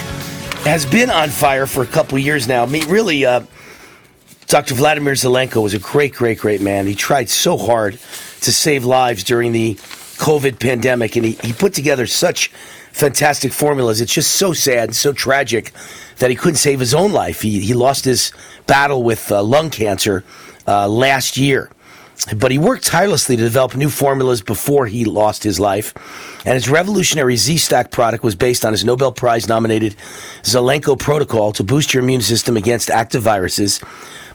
[0.63, 2.65] has been on fire for a couple years now.
[2.65, 3.43] I mean, really, uh,
[4.49, 4.75] Dr.
[4.75, 6.89] Vladimir Zelenko was a great, great, great man.
[6.89, 8.01] He tried so hard
[8.41, 12.49] to save lives during the COVID pandemic, and he, he put together such
[12.91, 14.01] fantastic formulas.
[14.01, 15.71] It's just so sad and so tragic
[16.19, 17.43] that he couldn't save his own life.
[17.43, 18.33] He, he lost his
[18.67, 20.25] battle with uh, lung cancer
[20.67, 21.71] uh, last year.
[22.37, 25.95] But he worked tirelessly to develop new formulas before he lost his life.
[26.45, 29.97] And his revolutionary Z Stack product was based on his Nobel Prize nominated
[30.43, 33.81] Zelenko protocol to boost your immune system against active viruses.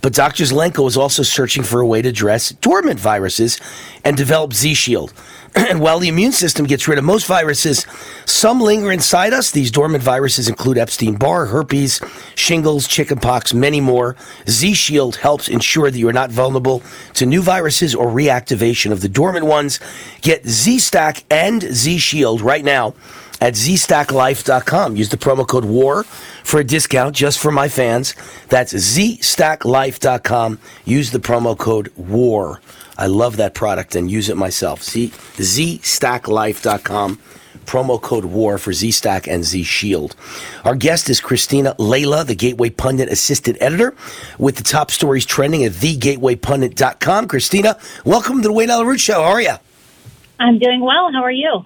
[0.02, 0.46] But Dr.
[0.46, 3.60] Zelenko was also searching for a way to address dormant viruses
[4.04, 5.13] and develop Z Shield.
[5.55, 7.85] and while the immune system gets rid of most viruses,
[8.25, 9.51] some linger inside us.
[9.51, 12.01] These dormant viruses include Epstein Barr, herpes,
[12.35, 14.15] shingles, chickenpox, many more.
[14.47, 16.81] Z Shield helps ensure that you are not vulnerable
[17.15, 19.79] to new viruses or reactivation of the dormant ones.
[20.21, 22.93] Get Z Stack and Z Shield right now
[23.41, 24.95] at zstacklife.com.
[24.95, 26.05] Use the promo code WAR
[26.43, 28.15] for a discount just for my fans.
[28.49, 30.60] That's zstacklife.com.
[30.86, 32.62] Use the promo code WAR.
[32.97, 34.84] I love that product and use it myself.
[34.84, 37.19] See, zstacklife.com.
[37.65, 40.15] Promo code WAR for ZStack and Z Shield.
[40.65, 43.95] Our guest is Cristina Laila, the Gateway Pundit Assistant Editor,
[44.38, 47.27] with the top stories trending at thegatewaypundit.com.
[47.27, 49.21] Christina, welcome to the Wayne Root Show.
[49.21, 49.56] How are you?
[50.39, 51.12] I'm doing well.
[51.13, 51.65] How are you?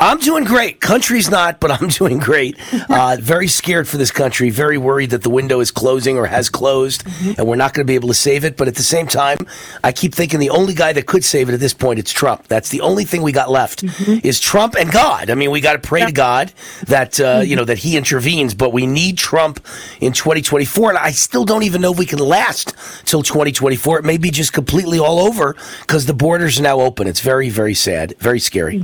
[0.00, 0.80] I'm doing great.
[0.80, 2.58] Country's not, but I'm doing great.
[2.90, 4.50] Uh, very scared for this country.
[4.50, 7.32] Very worried that the window is closing or has closed, mm-hmm.
[7.38, 8.56] and we're not going to be able to save it.
[8.56, 9.38] But at the same time,
[9.84, 12.48] I keep thinking the only guy that could save it at this point it's Trump.
[12.48, 14.26] That's the only thing we got left mm-hmm.
[14.26, 15.30] is Trump and God.
[15.30, 16.06] I mean, we got to pray yeah.
[16.06, 16.52] to God
[16.86, 17.50] that uh, mm-hmm.
[17.50, 18.54] you know that He intervenes.
[18.54, 19.64] But we need Trump
[20.00, 24.00] in 2024, and I still don't even know if we can last till 2024.
[24.00, 27.06] It may be just completely all over because the borders are now open.
[27.06, 28.82] It's very, very sad, very scary.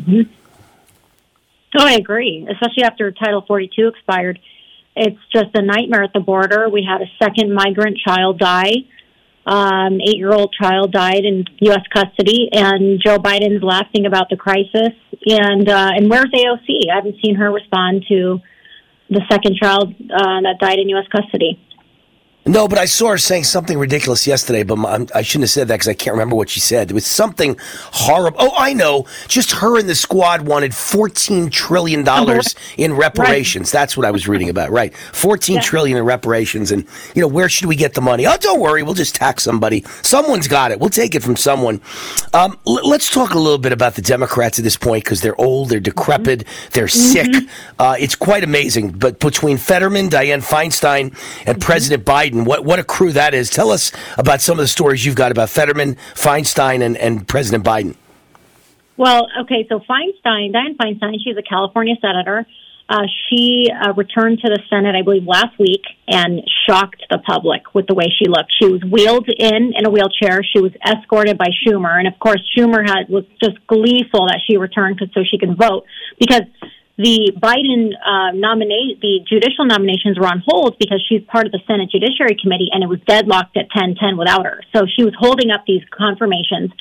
[1.78, 4.38] Oh, I agree, especially after Title 42 expired.
[4.96, 6.68] It's just a nightmare at the border.
[6.68, 8.72] We had a second migrant child die.
[9.46, 11.82] Um, eight year old child died in U.S.
[11.92, 14.94] custody, and Joe Biden's laughing about the crisis.
[15.26, 16.90] And uh, and where's AOC?
[16.90, 18.40] I haven't seen her respond to
[19.08, 21.06] the second child uh, that died in U.S.
[21.10, 21.58] custody.
[22.46, 25.68] No, but I saw her saying something ridiculous yesterday, but my, I shouldn't have said
[25.68, 26.90] that because I can't remember what she said.
[26.90, 27.56] It was something
[27.92, 28.38] horrible.
[28.40, 29.06] Oh, I know.
[29.28, 32.00] Just her and the squad wanted $14 trillion
[32.78, 33.68] in reparations.
[33.68, 33.80] Right.
[33.80, 34.96] That's what I was reading about, right?
[34.96, 35.62] Fourteen yeah.
[35.62, 36.72] trillion in reparations.
[36.72, 38.26] And, you know, where should we get the money?
[38.26, 38.82] Oh, don't worry.
[38.82, 39.84] We'll just tax somebody.
[40.02, 40.80] Someone's got it.
[40.80, 41.82] We'll take it from someone.
[42.32, 45.38] Um, l- let's talk a little bit about the Democrats at this point because they're
[45.38, 46.68] old, they're decrepit, mm-hmm.
[46.72, 47.42] they're mm-hmm.
[47.42, 47.50] sick.
[47.78, 48.92] Uh, it's quite amazing.
[48.92, 51.58] But between Fetterman, Dianne Feinstein, and mm-hmm.
[51.58, 52.46] President Biden, Biden.
[52.46, 53.50] What what a crew that is.
[53.50, 57.64] Tell us about some of the stories you've got about Fetterman, Feinstein, and, and President
[57.64, 57.96] Biden.
[58.96, 62.46] Well, okay, so Feinstein, Dianne Feinstein, she's a California senator.
[62.86, 67.72] Uh, she uh, returned to the Senate, I believe, last week and shocked the public
[67.72, 68.52] with the way she looked.
[68.60, 70.42] She was wheeled in in a wheelchair.
[70.42, 74.56] She was escorted by Schumer, and of course, Schumer had was just gleeful that she
[74.56, 75.84] returned so she can vote
[76.18, 76.42] because
[77.00, 81.60] the Biden uh, nominate the judicial nominations were on hold because she's part of the
[81.66, 84.60] Senate Judiciary Committee, and it was deadlocked at ten ten without her.
[84.76, 86.76] So she was holding up these confirmations,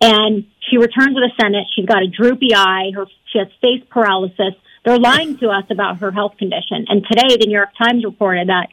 [0.00, 1.70] and she returns to the Senate.
[1.70, 2.90] She's got a droopy eye.
[2.94, 4.58] Her she has face paralysis.
[4.84, 6.86] They're lying to us about her health condition.
[6.88, 8.68] And today, the New York Times reported that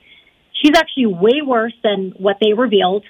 [0.58, 3.04] she's actually way worse than what they revealed.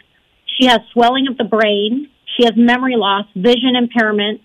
[0.60, 2.10] She has swelling of the brain.
[2.36, 4.42] She has memory loss, vision impairment,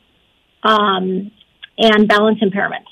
[0.63, 1.33] um,
[1.79, 2.92] and balance impairments.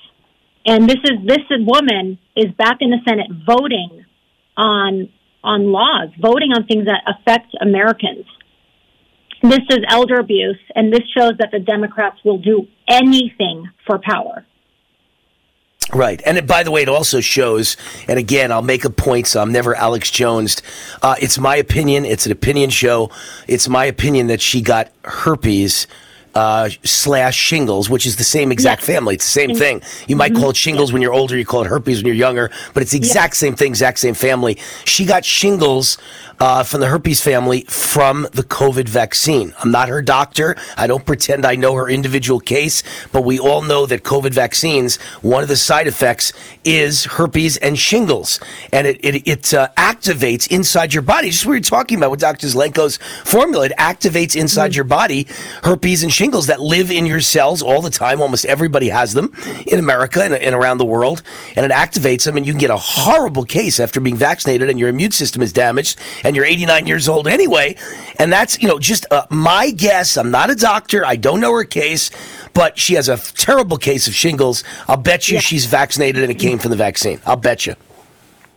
[0.67, 4.05] And this is this woman is back in the Senate voting
[4.57, 5.09] on
[5.43, 8.27] on laws, voting on things that affect Americans.
[9.43, 14.45] This is elder abuse, and this shows that the Democrats will do anything for power.
[15.95, 16.23] Right.
[16.25, 19.41] And it, by the way, it also shows, and again, I'll make a point, so
[19.43, 20.63] I'm never Alex Jones.
[21.03, 22.05] Uh, it's my opinion.
[22.05, 23.11] It's an opinion show.
[23.49, 25.87] It's my opinion that she got herpes
[26.35, 29.15] uh, slash shingles, which is the same exact family.
[29.15, 29.83] It's the same thing.
[30.07, 31.37] You might call it shingles when you're older.
[31.37, 34.15] You call it herpes when you're younger, but it's the exact same thing, exact same
[34.15, 34.59] family.
[34.85, 35.99] She got shingles
[36.41, 39.55] uh, from the herpes family from the COVID vaccine.
[39.63, 40.57] I'm not her doctor.
[40.77, 42.83] I don't pretend I know her individual case,
[43.13, 46.33] but we all know that COVID vaccines, one of the side effects
[46.65, 48.41] is herpes and shingles.
[48.73, 51.31] And it, it, it uh, activates inside your body.
[51.31, 52.47] Just what we were talking about with Dr.
[52.47, 53.67] Zelenko's formula.
[53.67, 55.27] It activates inside your body
[55.63, 58.23] herpes and shingles that live in your cells all the time.
[58.23, 59.35] Almost everybody has them
[59.67, 61.23] in America and, and around the world.
[61.55, 64.79] And it activates them, and you can get a horrible case after being vaccinated and
[64.79, 65.99] your immune system is damaged
[66.30, 67.77] and you're 89 years old anyway.
[68.19, 70.17] And that's, you know, just uh, my guess.
[70.17, 71.05] I'm not a doctor.
[71.05, 72.11] I don't know her case,
[72.53, 74.65] but she has a terrible case of shingles.
[74.89, 77.21] I'll bet you she's vaccinated and it came from the vaccine.
[77.27, 77.75] I'll bet you.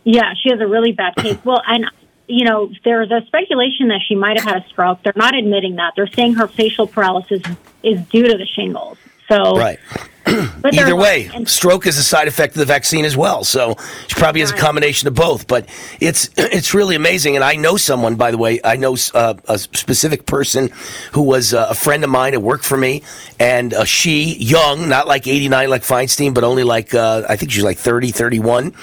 [0.04, 1.38] Yeah, she has a really bad case.
[1.46, 1.86] Well, and
[2.28, 5.04] you know, there's a speculation that she might have had a stroke.
[5.04, 5.94] They're not admitting that.
[5.96, 7.42] They're saying her facial paralysis
[7.84, 8.98] is due to the shingles.
[9.30, 9.80] So, Right.
[10.26, 13.44] Either way, and- stroke is a side effect of the vaccine as well.
[13.44, 13.76] So
[14.08, 15.48] she probably has a combination of both.
[15.48, 15.68] But
[16.00, 17.36] it's it's really amazing.
[17.36, 20.70] And I know someone, by the way, I know uh, a specific person
[21.12, 23.04] who was uh, a friend of mine who worked for me,
[23.38, 27.52] and uh, she, young, not like 89 like Feinstein, but only like uh, I think
[27.52, 28.74] she's like 30, 31,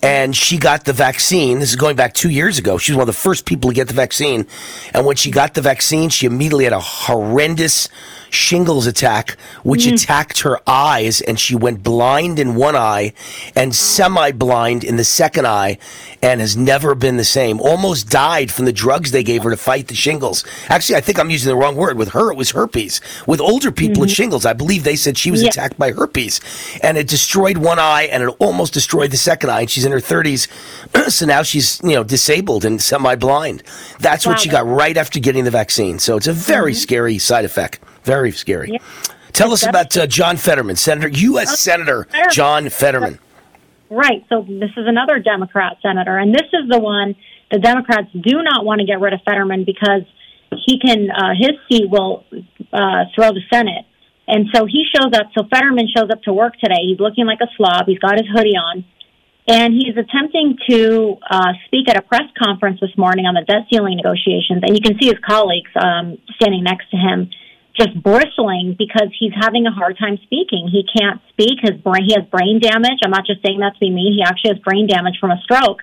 [0.00, 1.58] and she got the vaccine.
[1.58, 2.78] This is going back two years ago.
[2.78, 4.46] She was one of the first people to get the vaccine,
[4.94, 7.88] and when she got the vaccine, she immediately had a horrendous
[8.34, 9.94] shingles attack, which mm.
[9.94, 13.12] attacked her eyes, and she went blind in one eye
[13.54, 15.78] and semi blind in the second eye,
[16.22, 17.60] and has never been the same.
[17.60, 20.44] Almost died from the drugs they gave her to fight the shingles.
[20.68, 21.96] Actually, I think I'm using the wrong word.
[21.96, 23.00] With her, it was herpes.
[23.26, 24.14] With older people with mm-hmm.
[24.14, 25.48] shingles, I believe they said she was Yeah.
[25.48, 26.40] attacked by herpes,
[26.82, 29.60] and it destroyed one eye, and it almost destroyed the second eye.
[29.60, 30.48] And she's in her 30s,
[31.10, 33.62] so now she's you know disabled and semi blind.
[34.00, 35.98] That's what she got right after getting the vaccine.
[35.98, 36.78] So it's a very mm-hmm.
[36.78, 37.80] scary side effect.
[38.04, 38.78] Very scary.
[39.32, 41.58] Tell us about uh, John Fetterman, Senator, U.S.
[41.58, 43.18] Senator John Fetterman.
[43.90, 44.24] Right.
[44.28, 47.16] So this is another Democrat senator, and this is the one
[47.50, 50.02] the Democrats do not want to get rid of Fetterman because
[50.66, 52.24] he can uh, his seat will
[52.72, 53.84] uh, throw the Senate,
[54.28, 55.30] and so he shows up.
[55.36, 56.86] So Fetterman shows up to work today.
[56.86, 57.86] He's looking like a slob.
[57.86, 58.84] He's got his hoodie on,
[59.48, 63.66] and he's attempting to uh, speak at a press conference this morning on the debt
[63.72, 64.62] ceiling negotiations.
[64.62, 67.30] And you can see his colleagues um, standing next to him
[67.76, 70.70] just bristling because he's having a hard time speaking.
[70.70, 71.58] He can't speak.
[71.60, 73.02] His brain, he has brain damage.
[73.04, 74.14] I'm not just saying that to be mean.
[74.14, 75.82] He actually has brain damage from a stroke.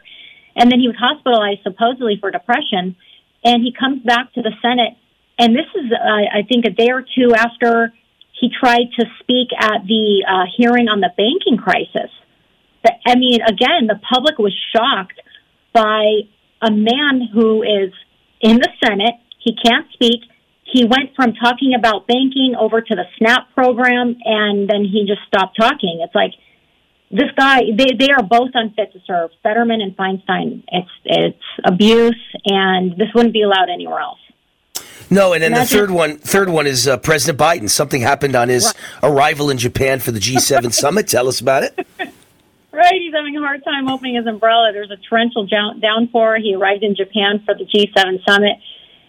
[0.55, 2.95] And then he was hospitalized supposedly for depression.
[3.43, 4.95] And he comes back to the Senate.
[5.37, 7.93] And this is, uh, I think, a day or two after
[8.39, 12.11] he tried to speak at the uh, hearing on the banking crisis.
[12.83, 15.19] But, I mean, again, the public was shocked
[15.73, 16.23] by
[16.61, 17.91] a man who is
[18.39, 19.15] in the Senate.
[19.39, 20.21] He can't speak.
[20.71, 25.21] He went from talking about banking over to the SNAP program, and then he just
[25.27, 25.99] stopped talking.
[26.03, 26.31] It's like
[27.11, 29.31] this guy; they they are both unfit to serve.
[29.43, 30.63] Fetterman and Feinstein.
[30.69, 34.19] It's it's abuse, and this wouldn't be allowed anywhere else.
[35.09, 37.69] No, and then the third one, third one is uh, President Biden.
[37.69, 41.09] Something happened on his arrival in Japan for the G7 summit.
[41.09, 41.77] Tell us about it.
[42.71, 44.71] Right, he's having a hard time opening his umbrella.
[44.71, 46.37] There's a torrential downpour.
[46.37, 48.55] He arrived in Japan for the G7 summit,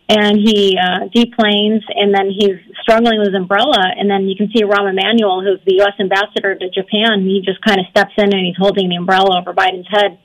[0.08, 3.78] and he uh, deplanes, and then he's struggling with his umbrella.
[3.96, 5.94] And then you can see Rahm Emanuel, who's the U.S.
[6.00, 7.22] ambassador to Japan.
[7.24, 10.18] He just kind of steps in and he's holding the umbrella over Biden's head.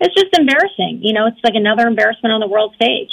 [0.00, 1.00] It's just embarrassing.
[1.02, 3.10] You know, it's like another embarrassment on the world stage.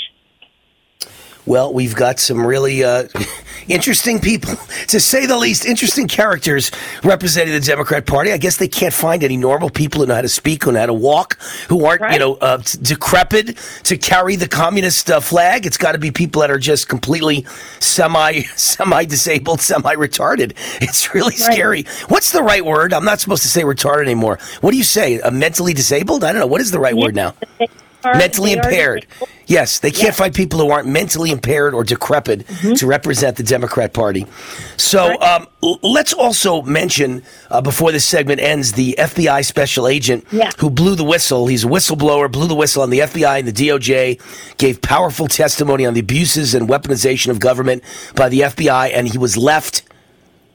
[1.49, 3.07] Well, we've got some really uh,
[3.67, 4.53] interesting people,
[4.89, 6.69] to say the least, interesting characters
[7.03, 8.31] representing the Democrat Party.
[8.31, 10.81] I guess they can't find any normal people who know how to speak, who know
[10.81, 15.19] how to walk, who aren't, you know, uh, t- decrepit to carry the communist uh,
[15.19, 15.65] flag.
[15.65, 17.47] It's got to be people that are just completely
[17.79, 20.51] semi semi disabled, semi retarded.
[20.83, 21.85] It's really scary.
[22.09, 22.93] What's the right word?
[22.93, 24.37] I'm not supposed to say retarded anymore.
[24.61, 25.19] What do you say?
[25.19, 26.23] Uh, mentally disabled?
[26.23, 26.47] I don't know.
[26.47, 27.33] What is the right word now?
[28.03, 29.05] Mentally impaired.
[29.45, 32.73] Yes, they can't find people who aren't mentally impaired or decrepit Mm-hmm.
[32.75, 34.25] to represent the Democrat Party.
[34.77, 40.25] So um, l- let's also mention uh, before this segment ends the FBI special agent
[40.59, 41.47] who blew the whistle.
[41.47, 45.85] He's a whistleblower, blew the whistle on the FBI and the DOJ, gave powerful testimony
[45.85, 47.83] on the abuses and weaponization of government
[48.15, 49.83] by the FBI, and he was left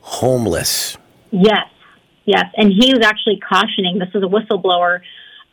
[0.01, 0.97] homeless.
[1.31, 1.67] Yes,
[2.25, 2.45] yes.
[2.57, 5.01] And he was actually cautioning this is a whistleblower,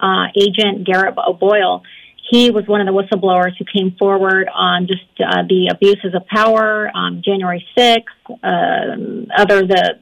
[0.02, 1.84] uh, Agent Garrett O'Boyle.
[2.30, 6.26] He was one of the whistleblowers who came forward on just uh, the abuses of
[6.28, 8.04] power, um, January 6th,
[8.44, 10.00] um, other the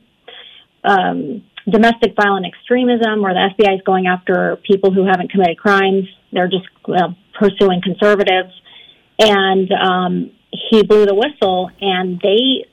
[0.84, 6.06] um, domestic violent extremism, where the FBI is going after people who haven't committed crimes.
[6.32, 8.54] They're just uh, pursuing conservatives.
[9.18, 12.66] And um, he blew the whistle, and they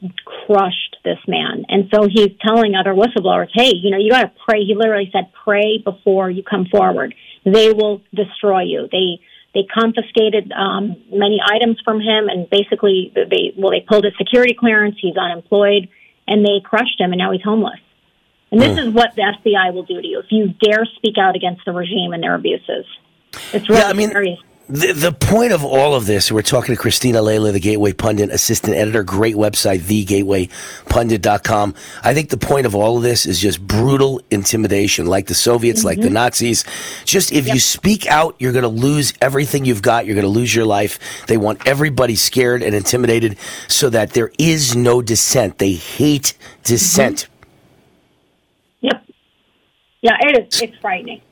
[0.46, 1.64] crushed this man.
[1.68, 4.64] And so he's telling other whistleblowers, hey, you know, you got to pray.
[4.64, 7.14] He literally said, pray before you come forward.
[7.44, 8.88] They will destroy you.
[8.90, 9.22] They
[9.54, 14.54] they confiscated um, many items from him, and basically they well they pulled his security
[14.58, 14.96] clearance.
[15.00, 15.88] He's unemployed,
[16.26, 17.80] and they crushed him, and now he's homeless.
[18.50, 21.36] And this is what the FBI will do to you if you dare speak out
[21.36, 22.84] against the regime and their abuses.
[23.52, 24.38] It's really Yeah, I mean, serious.
[24.68, 28.30] The, the point of all of this, we're talking to Cristina Laila, the Gateway Pundit,
[28.30, 31.74] assistant editor, great website, thegatewaypundit.com.
[32.02, 35.84] I think the point of all of this is just brutal intimidation, like the Soviets,
[35.84, 36.14] like the mm-hmm.
[36.14, 36.64] Nazis.
[37.04, 40.04] Just if you speak out, you're going to lose everything you've got.
[40.04, 40.98] You're going to lose your life.
[41.28, 43.38] They want everybody scared and intimidated
[43.68, 45.58] so that there is no dissent.
[45.58, 47.28] They hate dissent.
[47.28, 48.86] Mm-hmm.
[48.86, 49.04] Yep.
[50.02, 50.60] Yeah, it is.
[50.60, 51.22] It's frightening.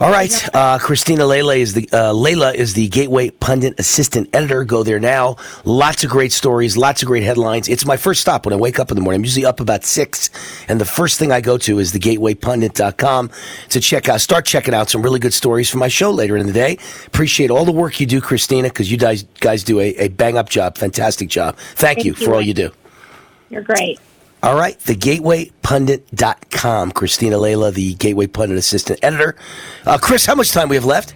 [0.00, 4.64] All right, uh, Cristina Laila is the uh, Laila is the Gateway Pundit assistant editor.
[4.64, 5.36] Go there now.
[5.64, 7.68] Lots of great stories, lots of great headlines.
[7.68, 9.20] It's my first stop when I wake up in the morning.
[9.20, 10.30] I'm usually up about six,
[10.68, 13.30] and the first thing I go to is thegatewaypundit.com
[13.68, 16.48] to check out, start checking out some really good stories for my show later in
[16.48, 16.78] the day.
[17.06, 20.36] Appreciate all the work you do, Christina, because you guys guys do a, a bang
[20.36, 21.56] up job, fantastic job.
[21.56, 22.26] Thank, Thank you you.
[22.26, 22.72] for all you do.
[23.50, 24.00] You're great.
[24.42, 26.92] All right, thegatewaypundit.com.
[26.92, 29.36] Cristina Laila, the Gateway Pundit assistant editor.
[29.86, 31.14] Uh, Chris, how much time we have left?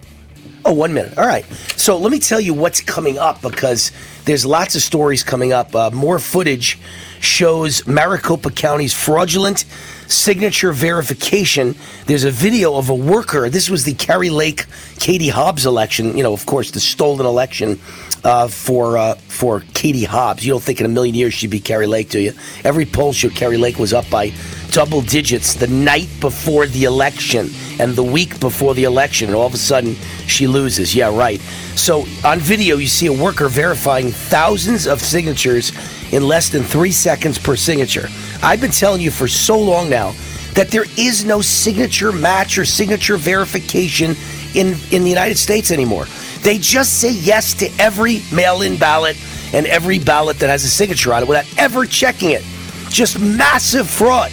[0.63, 1.17] Oh, one minute.
[1.17, 1.43] All right.
[1.75, 3.91] So let me tell you what's coming up because
[4.23, 5.75] there's lots of stories coming up.
[5.75, 6.79] Uh, more footage
[7.19, 9.65] shows Maricopa County's fraudulent
[10.07, 11.75] signature verification.
[12.05, 13.49] There's a video of a worker.
[13.49, 14.65] This was the Kari Lake
[14.99, 16.17] Katie Hobbs election.
[16.17, 17.79] You know, of course, the stolen election
[18.23, 20.45] uh, for uh, for Katie Hobbs.
[20.45, 22.33] You don't think in a million years she'd be Kari Lake, do you?
[22.63, 24.33] Every poll showed Kari Lake was up by
[24.71, 27.49] double digits the night before the election
[27.79, 29.95] and the week before the election, and all of a sudden
[30.27, 30.95] she loses.
[30.95, 31.39] Yeah, right.
[31.75, 35.71] So on video, you see a worker verifying thousands of signatures
[36.11, 38.07] in less than three seconds per signature.
[38.41, 40.13] I've been telling you for so long now
[40.53, 44.15] that there is no signature match or signature verification
[44.55, 46.05] in, in the United States anymore.
[46.41, 49.17] They just say yes to every mail in ballot
[49.53, 52.43] and every ballot that has a signature on it without ever checking it.
[52.89, 54.31] Just massive fraud.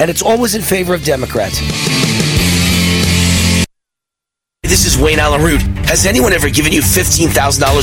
[0.00, 1.58] And it's always in favor of Democrats.
[4.62, 5.77] This is Wayne Allyn Root.
[5.88, 7.32] Has anyone ever given you $15,000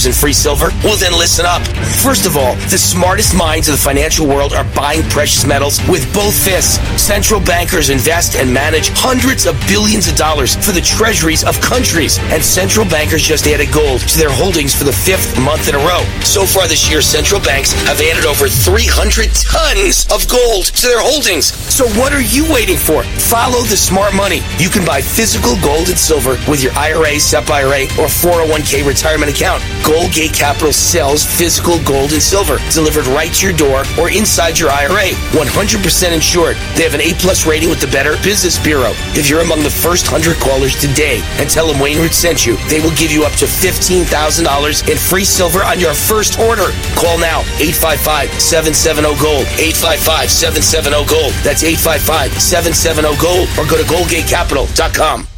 [0.06, 0.70] in free silver?
[0.86, 1.66] Well, then listen up.
[2.06, 6.06] First of all, the smartest minds of the financial world are buying precious metals with
[6.14, 6.78] both fists.
[7.02, 12.20] Central bankers invest and manage hundreds of billions of dollars for the treasuries of countries.
[12.30, 15.82] And central bankers just added gold to their holdings for the fifth month in a
[15.82, 16.06] row.
[16.22, 21.02] So far this year, central banks have added over 300 tons of gold to their
[21.02, 21.58] holdings.
[21.74, 23.02] So what are you waiting for?
[23.02, 24.46] Follow the smart money.
[24.62, 29.32] You can buy physical gold and silver with your IRA, SEP IRA, or 401k retirement
[29.32, 29.64] account.
[29.84, 34.70] Goldgate Capital sells physical gold and silver delivered right to your door or inside your
[34.70, 35.14] IRA.
[35.36, 36.58] 100% insured.
[36.76, 38.94] They have an A plus rating with the Better Business Bureau.
[39.16, 42.58] If you're among the first 100 callers today and tell them Wayne Root sent you,
[42.70, 46.72] they will give you up to $15,000 in free silver on your first order.
[46.96, 49.46] Call now 855-770-GOLD.
[49.46, 51.34] 855-770-GOLD.
[51.44, 55.35] That's 855-770-GOLD or go to goldgatecapital.com.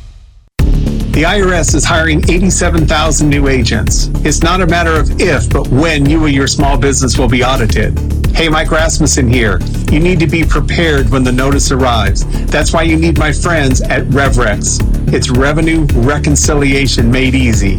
[1.17, 4.11] The IRS is hiring 87,000 new agents.
[4.23, 7.43] It's not a matter of if, but when you or your small business will be
[7.43, 7.97] audited.
[8.35, 9.59] Hey, Mike Rasmussen here.
[9.91, 12.23] You need to be prepared when the notice arrives.
[12.45, 15.11] That's why you need my friends at RevRex.
[15.11, 17.77] It's revenue reconciliation made easy.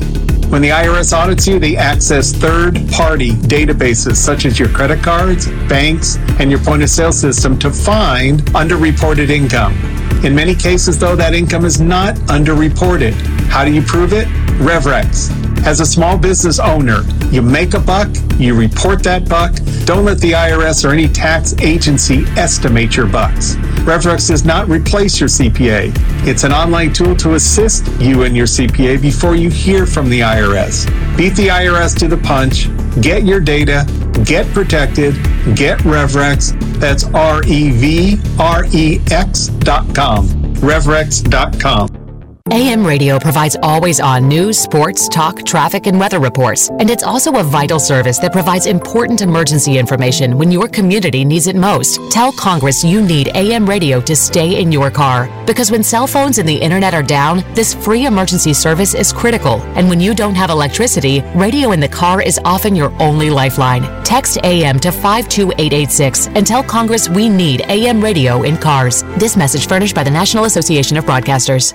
[0.48, 5.46] When the IRS audits you, they access third party databases such as your credit cards,
[5.68, 9.97] banks, and your point of sale system to find underreported income.
[10.24, 13.12] In many cases, though, that income is not underreported.
[13.48, 14.26] How do you prove it?
[14.58, 15.64] RevRex.
[15.64, 19.54] As a small business owner, you make a buck, you report that buck.
[19.84, 23.54] Don't let the IRS or any tax agency estimate your bucks.
[23.84, 25.92] RevRex does not replace your CPA.
[26.26, 30.20] It's an online tool to assist you and your CPA before you hear from the
[30.20, 30.86] IRS.
[31.16, 32.68] Beat the IRS to the punch,
[33.00, 33.86] get your data,
[34.24, 35.14] get protected,
[35.56, 36.78] get RevRex.
[36.78, 40.24] That's R E V R E X dot com.
[40.62, 42.07] RevRex.com.
[42.50, 46.70] AM radio provides always on news, sports, talk, traffic, and weather reports.
[46.70, 51.46] And it's also a vital service that provides important emergency information when your community needs
[51.46, 52.00] it most.
[52.10, 55.28] Tell Congress you need AM radio to stay in your car.
[55.46, 59.60] Because when cell phones and the internet are down, this free emergency service is critical.
[59.76, 63.82] And when you don't have electricity, radio in the car is often your only lifeline.
[64.04, 69.02] Text AM to 52886 and tell Congress we need AM radio in cars.
[69.18, 71.74] This message furnished by the National Association of Broadcasters.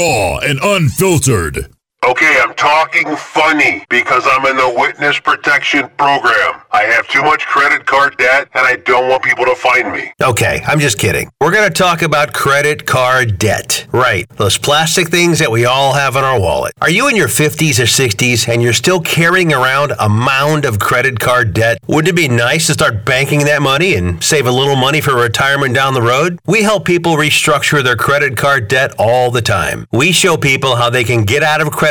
[0.01, 1.67] Raw and unfiltered.
[2.03, 6.59] Okay, I'm talking funny because I'm in the witness protection program.
[6.71, 10.11] I have too much credit card debt and I don't want people to find me.
[10.19, 11.29] Okay, I'm just kidding.
[11.39, 13.85] We're going to talk about credit card debt.
[13.91, 16.73] Right, those plastic things that we all have in our wallet.
[16.81, 20.79] Are you in your 50s or 60s and you're still carrying around a mound of
[20.79, 21.77] credit card debt?
[21.87, 25.13] Wouldn't it be nice to start banking that money and save a little money for
[25.13, 26.39] retirement down the road?
[26.47, 29.85] We help people restructure their credit card debt all the time.
[29.91, 31.90] We show people how they can get out of credit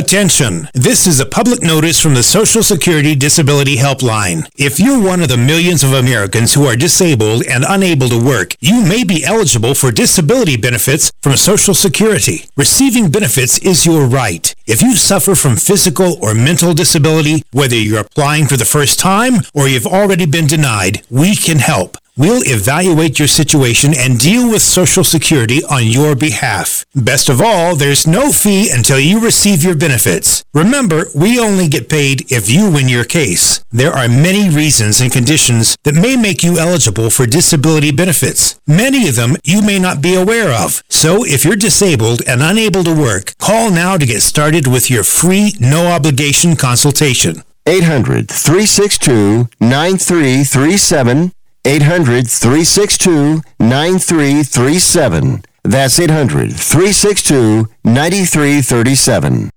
[0.00, 0.66] Attention!
[0.72, 4.48] This is a public notice from the Social Security Disability Helpline.
[4.56, 8.56] If you're one of the millions of Americans who are disabled and unable to work,
[8.60, 12.46] you may be eligible for disability benefits from Social Security.
[12.56, 14.54] Receiving benefits is your right.
[14.66, 19.34] If you suffer from physical or mental disability, whether you're applying for the first time
[19.52, 21.98] or you've already been denied, we can help.
[22.16, 26.84] We'll evaluate your situation and deal with Social Security on your behalf.
[26.94, 30.44] Best of all, there's no fee until you receive your benefits.
[30.52, 33.64] Remember, we only get paid if you win your case.
[33.70, 38.58] There are many reasons and conditions that may make you eligible for disability benefits.
[38.66, 40.82] Many of them you may not be aware of.
[40.88, 45.04] So if you're disabled and unable to work, call now to get started with your
[45.04, 47.44] free, no obligation consultation.
[47.66, 51.32] 800 362 9337.
[51.64, 55.42] 800 362 9337.
[55.62, 59.50] That's 800 362 9337.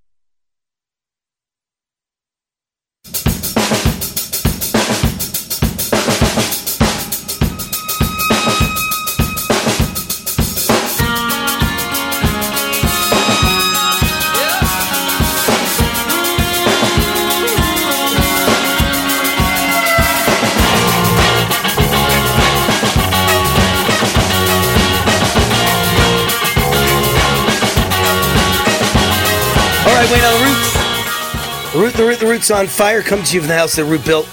[31.94, 34.06] Root, the root, the roots on fire comes to you from the house that Root
[34.06, 34.28] built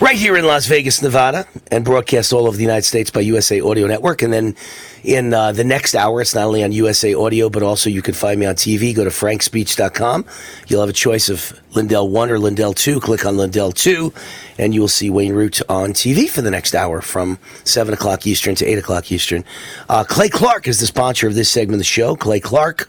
[0.00, 3.60] right here in Las Vegas, Nevada, and broadcast all over the United States by USA
[3.60, 4.22] Audio Network.
[4.22, 4.56] And then
[5.04, 8.14] in uh, the next hour, it's not only on USA Audio, but also you can
[8.14, 8.94] find me on TV.
[8.94, 10.24] Go to frankspeech.com.
[10.66, 12.98] You'll have a choice of Lindell 1 or Lindell 2.
[12.98, 14.12] Click on Lindell 2,
[14.58, 18.26] and you will see Wayne Root on TV for the next hour from 7 o'clock
[18.26, 19.44] Eastern to 8 o'clock Eastern.
[19.88, 22.16] Uh, Clay Clark is the sponsor of this segment of the show.
[22.16, 22.88] Clay Clark.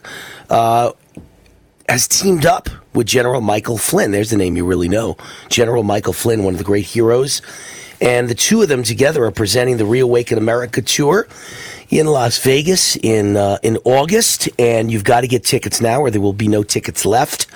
[0.50, 0.92] Uh,
[1.88, 4.10] has teamed up with General Michael Flynn.
[4.10, 5.16] There's the name you really know.
[5.48, 7.42] General Michael Flynn, one of the great heroes.
[8.00, 11.28] And the two of them together are presenting the Reawaken America tour
[11.90, 14.48] in Las Vegas in uh, in August.
[14.58, 17.46] And you've got to get tickets now, or there will be no tickets left.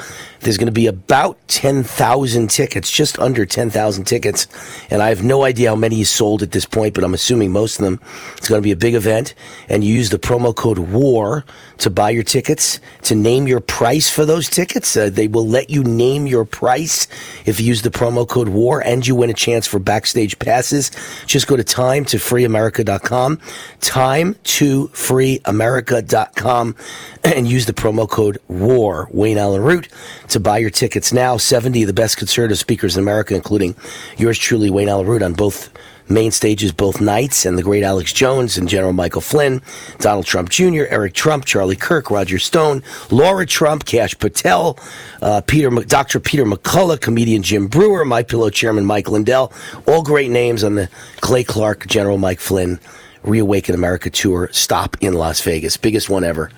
[0.41, 4.47] There's going to be about 10,000 tickets, just under 10,000 tickets.
[4.91, 7.53] And I have no idea how many is sold at this point, but I'm assuming
[7.53, 8.01] most of them.
[8.37, 9.35] It's going to be a big event.
[9.69, 11.45] And you use the promo code WAR
[11.79, 14.97] to buy your tickets, to name your price for those tickets.
[14.97, 17.07] Uh, they will let you name your price
[17.47, 20.91] if you use the promo code WAR and you win a chance for backstage passes.
[21.27, 23.41] Just go to time to freeamerica.com,
[23.81, 26.77] time to freeamerica.com
[27.25, 29.89] and use the promo code WAR, Wayne Allyn Root,
[30.29, 31.37] to buy your tickets now.
[31.37, 33.75] 70 of the best conservative speakers in America, including
[34.17, 35.71] yours truly, Wayne Allyn Root, on both
[36.11, 39.63] main stages both nights, and the great Alex Jones and General Michael Flynn,
[39.99, 44.79] Donald Trump Jr., Eric Trump, Charlie Kirk, Roger Stone, Laura Trump, Kash Patel,
[45.23, 46.21] uh, Peter, Dr.
[46.21, 49.53] Peter McCullough, comedian Jim Breuer, My Pillow Chairman Mike Lindell,
[49.87, 50.89] all great names on the
[51.21, 52.81] Clay Clark, General Mike Flynn,
[53.23, 56.51] Reawaken America tour stop in Las Vegas, biggest one ever.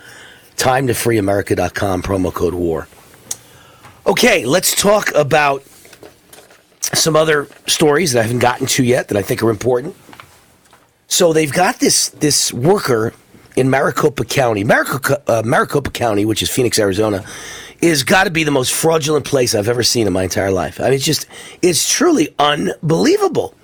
[0.56, 2.86] Time to freeamerica.com, promo code WAR.
[4.10, 5.62] Okay, let's talk about
[6.80, 9.94] some other stories that I haven't gotten to yet that I think are important.
[11.06, 13.14] So they've got this this worker
[13.54, 17.24] in Maricopa County, Maricopa, uh, Maricopa County, which is Phoenix, Arizona,
[17.80, 20.80] is got to be the most fraudulent place I've ever seen in my entire life.
[20.80, 21.28] I mean, it's just
[21.62, 23.54] it's truly unbelievable.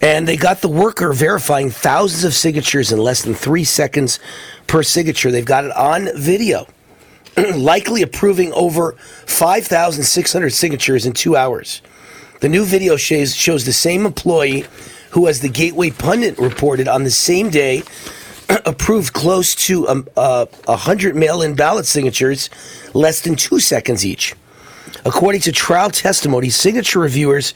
[0.00, 4.20] And they got the worker verifying thousands of signatures in less than three seconds
[4.68, 5.32] per signature.
[5.32, 6.68] They've got it on video,
[7.54, 8.92] likely approving over
[9.26, 11.82] 5,600 signatures in two hours.
[12.40, 14.64] The new video shows, shows the same employee
[15.10, 17.82] who, as the Gateway Pundit reported on the same day,
[18.66, 22.50] approved close to um, uh, 100 mail in ballot signatures,
[22.94, 24.34] less than two seconds each.
[25.04, 27.54] According to trial testimony, signature reviewers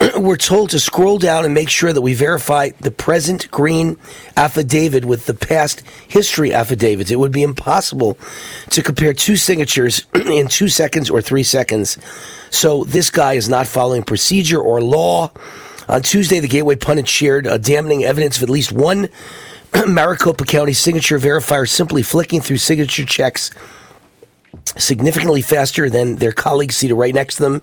[0.18, 3.96] were told to scroll down and make sure that we verify the present green
[4.36, 7.10] affidavit with the past history affidavits.
[7.10, 8.18] It would be impossible
[8.70, 11.98] to compare two signatures in two seconds or three seconds.
[12.50, 15.30] So this guy is not following procedure or law.
[15.88, 19.08] On Tuesday, the Gateway Pundit shared uh, damning evidence of at least one
[19.88, 23.50] Maricopa County signature verifier simply flicking through signature checks
[24.76, 27.62] significantly faster than their colleagues seated right next to them.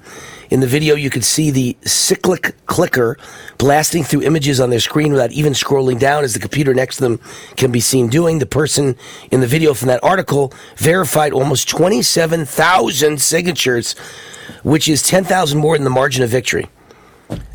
[0.49, 3.17] In the video, you could see the cyclic clicker
[3.57, 7.03] blasting through images on their screen without even scrolling down, as the computer next to
[7.03, 7.19] them
[7.55, 8.39] can be seen doing.
[8.39, 8.95] The person
[9.31, 13.93] in the video from that article verified almost 27,000 signatures,
[14.63, 16.67] which is 10,000 more than the margin of victory.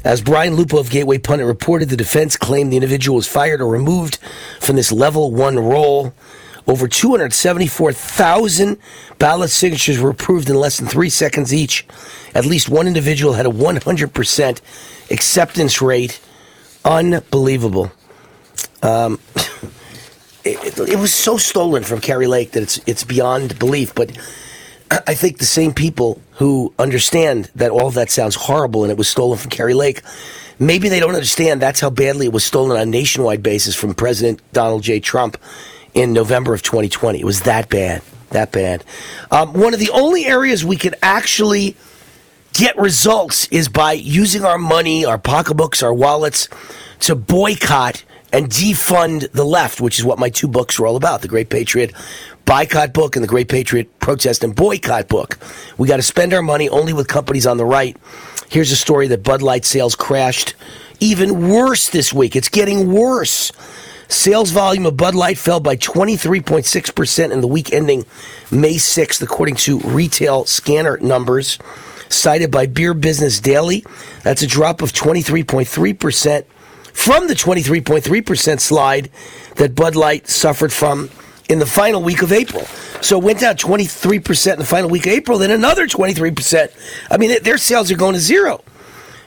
[0.05, 3.69] As Brian Lupo of Gateway Pundit reported, the defense claimed the individual was fired or
[3.69, 4.19] removed
[4.61, 6.15] from this level one role.
[6.69, 8.79] Over 274,000
[9.19, 11.87] ballot signatures were approved in less than three seconds each.
[12.35, 14.61] At least one individual had a 100%
[15.11, 16.21] acceptance rate.
[16.85, 17.93] Unbelievable.
[18.83, 19.21] Um,
[20.45, 23.95] it, it, was so stolen from Kari Lake that it's it's beyond belief.
[23.95, 24.17] But
[24.91, 28.99] I think the same people who understand that all of that sounds horrible and it
[28.99, 30.03] was stolen from Kari Lake,
[30.59, 33.95] maybe they don't understand that's how badly it was stolen on a nationwide basis from
[33.95, 34.99] President Donald J.
[35.01, 35.39] Trump
[35.97, 37.19] in November of 2020.
[37.19, 38.85] It was that bad, that bad.
[39.31, 41.75] Um, one of the only areas we can actually
[42.53, 46.49] get results is by using our money, our pocketbooks, our wallets
[47.01, 51.23] to boycott and defund the left, which is what my two books are all about
[51.23, 51.93] the Great Patriot
[52.45, 55.39] Boycott Book and the Great Patriot Protest and Boycott Book.
[55.79, 57.97] We got to spend our money only with companies on the right.
[58.51, 60.55] Here's a story that Bud Light sales crashed
[61.01, 62.37] even worse this week.
[62.37, 63.51] It's getting worse.
[64.09, 68.05] Sales volume of Bud Light fell by 23.6% in the week ending
[68.51, 71.59] May 6th, according to retail scanner numbers
[72.09, 73.85] cited by Beer Business Daily.
[74.23, 76.45] That's a drop of 23.3%
[76.93, 79.11] from the 23.3% slide
[79.57, 81.11] that Bud Light suffered from
[81.49, 82.65] in the final week of April.
[83.03, 86.71] So it went down 23% in the final week of April, then another 23%.
[87.11, 88.63] I mean, their sales are going to zero.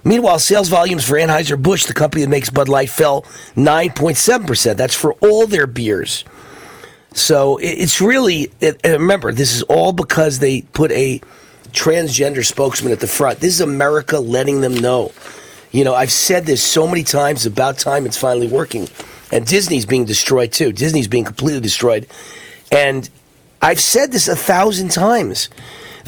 [0.03, 3.23] Meanwhile, sales volumes for Anheuser-Busch, the company that makes Bud Light, fell
[3.55, 4.77] 9.7%.
[4.77, 6.23] That's for all their beers.
[7.13, 11.19] So it's really, and remember, this is all because they put a
[11.71, 13.39] transgender spokesman at the front.
[13.39, 15.11] This is America letting them know.
[15.71, 18.87] You know, I've said this so many times about time it's finally working.
[19.31, 20.71] And Disney's being destroyed too.
[20.71, 22.07] Disney's being completely destroyed.
[22.71, 23.09] And
[23.61, 25.49] I've said this a thousand times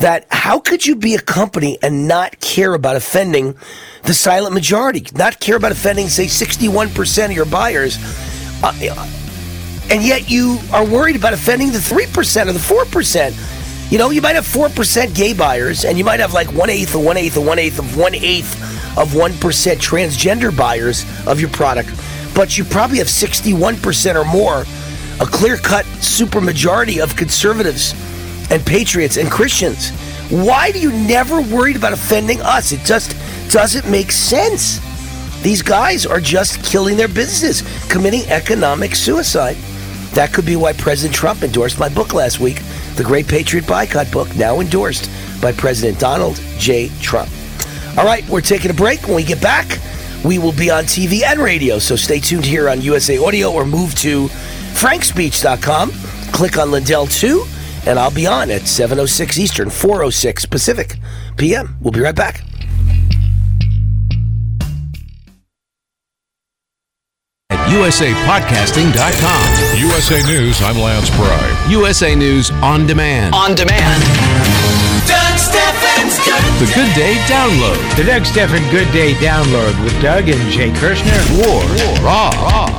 [0.01, 3.55] that how could you be a company and not care about offending
[4.03, 7.97] the silent majority, not care about offending, say, 61% of your buyers,
[8.63, 8.73] uh,
[9.91, 13.91] and yet you are worried about offending the 3% or the 4%.
[13.91, 16.95] You know, you might have 4% gay buyers, and you might have like one eighth
[16.95, 18.55] of one eighth of one eighth of one eighth
[18.97, 21.89] of 1% transgender buyers of your product,
[22.33, 24.65] but you probably have 61% or more,
[25.23, 27.93] a clear cut supermajority of conservatives
[28.51, 29.89] and patriots and Christians.
[30.29, 32.71] Why do you never worried about offending us?
[32.71, 33.15] It just
[33.51, 34.79] doesn't make sense.
[35.41, 39.55] These guys are just killing their businesses, committing economic suicide.
[40.13, 42.61] That could be why President Trump endorsed my book last week,
[42.95, 45.09] The Great Patriot Boycott book, now endorsed
[45.41, 46.89] by President Donald J.
[47.01, 47.29] Trump.
[47.97, 49.01] All right, we're taking a break.
[49.07, 49.79] When we get back,
[50.23, 53.65] we will be on TV and radio, so stay tuned here on USA Audio or
[53.65, 54.27] move to
[54.75, 55.91] frankspeech.com.
[56.31, 57.43] Click on Lindell 2,
[57.85, 60.97] and I'll be on at 7.06 Eastern, 4.06 Pacific
[61.37, 61.75] p.m.
[61.81, 62.43] We'll be right back.
[67.49, 69.79] At usapodcasting.com.
[69.79, 71.67] USA News, I'm Lance Pry.
[71.69, 73.35] USA News on demand.
[73.35, 74.03] On demand.
[76.01, 77.77] Doug Stephan's Good The Good Day Download.
[77.95, 81.21] The Doug Stephan Good Day Download with Doug and Jay Kirshner.
[81.37, 81.61] War.
[82.03, 82.31] Raw.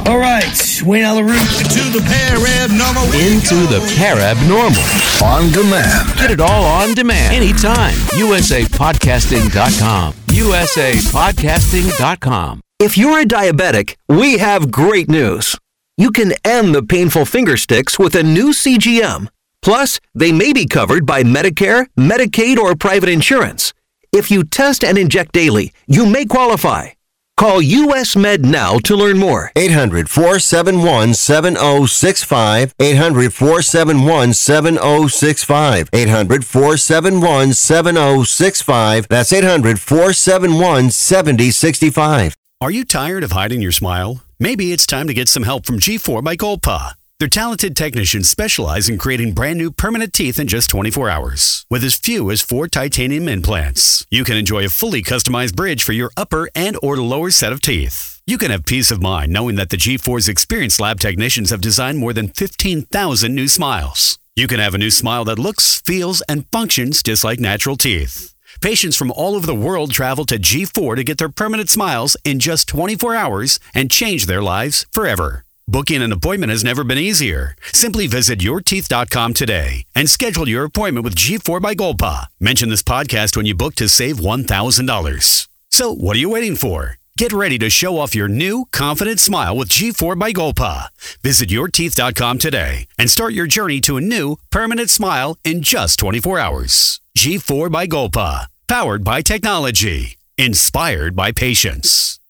[0.08, 1.60] All right, Wayne Alaroot.
[1.60, 3.14] Into the parabnormal.
[3.14, 4.82] Into the parabnormal.
[5.22, 6.08] On demand.
[6.18, 7.32] Get it all on demand.
[7.32, 7.94] Anytime.
[7.94, 10.14] usapodcasting.com.
[10.14, 12.60] usapodcasting.com.
[12.80, 15.54] If you're a diabetic, we have great news.
[15.96, 19.28] You can end the painful finger sticks with a new CGM.
[19.62, 23.72] Plus, they may be covered by Medicare, Medicaid, or private insurance.
[24.12, 26.90] If you test and inject daily, you may qualify.
[27.38, 29.50] Call US Med now to learn more.
[29.56, 32.74] 800 471 7065.
[32.78, 35.88] 800 471 7065.
[35.92, 39.08] 800 471 7065.
[39.08, 42.36] That's 800 471 7065.
[42.60, 44.22] Are you tired of hiding your smile?
[44.38, 46.92] Maybe it's time to get some help from G4 by Golpa.
[47.22, 51.64] Their talented technicians specialize in creating brand new permanent teeth in just 24 hours.
[51.70, 55.92] With as few as four titanium implants, you can enjoy a fully customized bridge for
[55.92, 58.20] your upper and or lower set of teeth.
[58.26, 61.98] You can have peace of mind knowing that the G4's experienced lab technicians have designed
[61.98, 64.18] more than 15,000 new smiles.
[64.34, 68.34] You can have a new smile that looks, feels, and functions just like natural teeth.
[68.60, 72.40] Patients from all over the world travel to G4 to get their permanent smiles in
[72.40, 75.44] just 24 hours and change their lives forever.
[75.72, 77.56] Booking an appointment has never been easier.
[77.72, 82.26] Simply visit yourteeth.com today and schedule your appointment with G4 by Golpa.
[82.38, 85.48] Mention this podcast when you book to save $1,000.
[85.70, 86.98] So, what are you waiting for?
[87.16, 90.88] Get ready to show off your new, confident smile with G4 by Golpa.
[91.22, 96.38] Visit yourteeth.com today and start your journey to a new, permanent smile in just 24
[96.38, 97.00] hours.
[97.16, 98.48] G4 by Golpa.
[98.68, 100.18] Powered by technology.
[100.36, 102.20] Inspired by patience.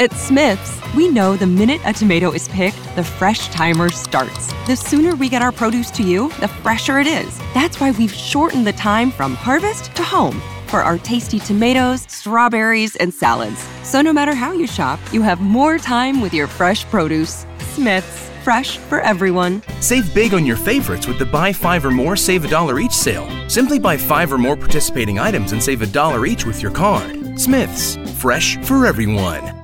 [0.00, 4.52] At Smith's, we know the minute a tomato is picked, the fresh timer starts.
[4.66, 7.38] The sooner we get our produce to you, the fresher it is.
[7.54, 12.96] That's why we've shortened the time from harvest to home for our tasty tomatoes, strawberries,
[12.96, 13.64] and salads.
[13.84, 17.46] So no matter how you shop, you have more time with your fresh produce.
[17.60, 19.62] Smith's, fresh for everyone.
[19.80, 22.92] Save big on your favorites with the buy five or more, save a dollar each
[22.92, 23.28] sale.
[23.48, 27.38] Simply buy five or more participating items and save a dollar each with your card.
[27.38, 29.63] Smith's, fresh for everyone.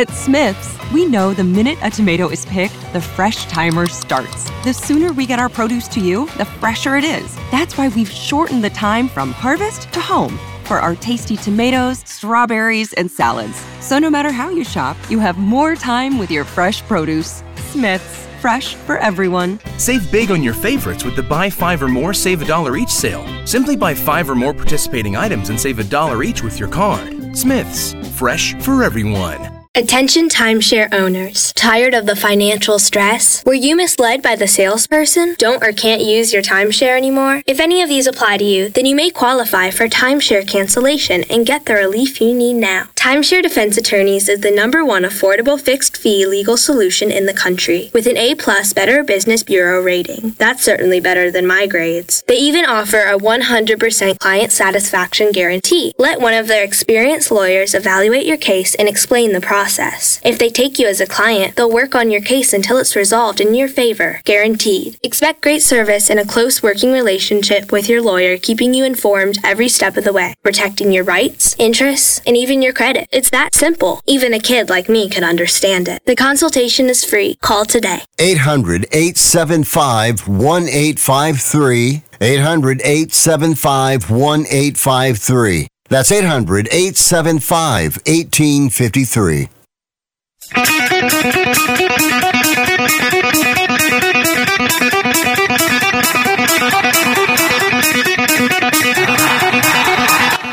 [0.00, 4.50] At Smith's, we know the minute a tomato is picked, the fresh timer starts.
[4.64, 7.36] The sooner we get our produce to you, the fresher it is.
[7.50, 12.94] That's why we've shortened the time from harvest to home for our tasty tomatoes, strawberries,
[12.94, 13.62] and salads.
[13.80, 17.42] So no matter how you shop, you have more time with your fresh produce.
[17.56, 19.60] Smith's, fresh for everyone.
[19.76, 22.88] Save big on your favorites with the buy five or more, save a dollar each
[22.88, 23.26] sale.
[23.46, 27.36] Simply buy five or more participating items and save a dollar each with your card.
[27.36, 29.59] Smith's, fresh for everyone.
[29.76, 31.52] Attention timeshare owners.
[31.52, 33.44] Tired of the financial stress?
[33.46, 35.36] Were you misled by the salesperson?
[35.38, 37.42] Don't or can't use your timeshare anymore?
[37.46, 41.46] If any of these apply to you, then you may qualify for timeshare cancellation and
[41.46, 42.88] get the relief you need now.
[42.96, 47.92] Timeshare Defense Attorneys is the number one affordable fixed fee legal solution in the country
[47.94, 50.30] with an A plus Better Business Bureau rating.
[50.30, 52.24] That's certainly better than my grades.
[52.26, 55.94] They even offer a 100% client satisfaction guarantee.
[55.96, 60.18] Let one of their experienced lawyers evaluate your case and explain the process process.
[60.24, 63.42] If they take you as a client, they'll work on your case until it's resolved
[63.42, 64.96] in your favor, guaranteed.
[65.02, 69.68] Expect great service and a close working relationship with your lawyer, keeping you informed every
[69.68, 73.06] step of the way, protecting your rights, interests, and even your credit.
[73.12, 74.00] It's that simple.
[74.06, 76.00] Even a kid like me could understand it.
[76.06, 77.34] The consultation is free.
[77.42, 78.00] Call today.
[78.18, 82.02] 800 875 1853.
[82.22, 85.68] 800 875 1853.
[85.90, 89.48] That's 800 875 1853.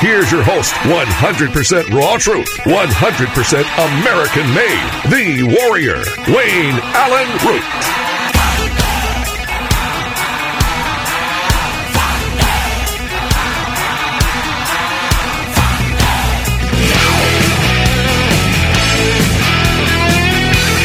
[0.00, 7.64] Here's your host, 100% raw truth, 100% American made, the warrior, Wayne Allyn Root.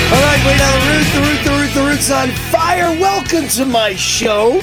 [0.07, 0.71] All right, wait now.
[0.71, 2.91] The root, the root, the root, the root's on fire.
[2.97, 4.61] Welcome to my show,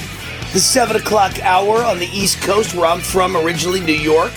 [0.53, 4.33] the seven o'clock hour on the East Coast, where I'm from, originally New York,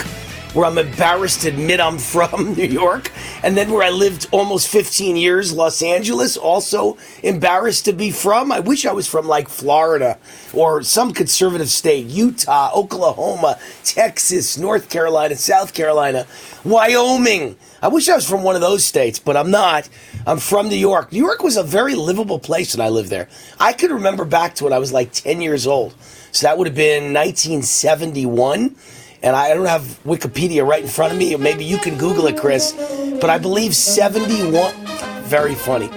[0.55, 3.11] where I'm embarrassed to admit I'm from New York,
[3.43, 8.53] and then where I lived almost 15 years, Los Angeles, also embarrassed to be from.
[8.53, 10.19] I wish I was from like Florida
[10.53, 16.27] or some conservative state, Utah, Oklahoma, Texas, North Carolina, South Carolina,
[16.65, 17.57] Wyoming.
[17.81, 19.89] I wish I was from one of those states, but I'm not.
[20.27, 21.13] I'm from New York.
[21.13, 23.29] New York was a very livable place when I lived there.
[23.59, 25.95] I could remember back to when I was like 10 years old.
[26.31, 28.77] So that would have been 1971.
[29.23, 31.35] And I don't have Wikipedia right in front of me.
[31.37, 32.73] Maybe you can Google it, Chris.
[33.21, 34.75] But I believe 71.
[35.23, 35.89] Very funny.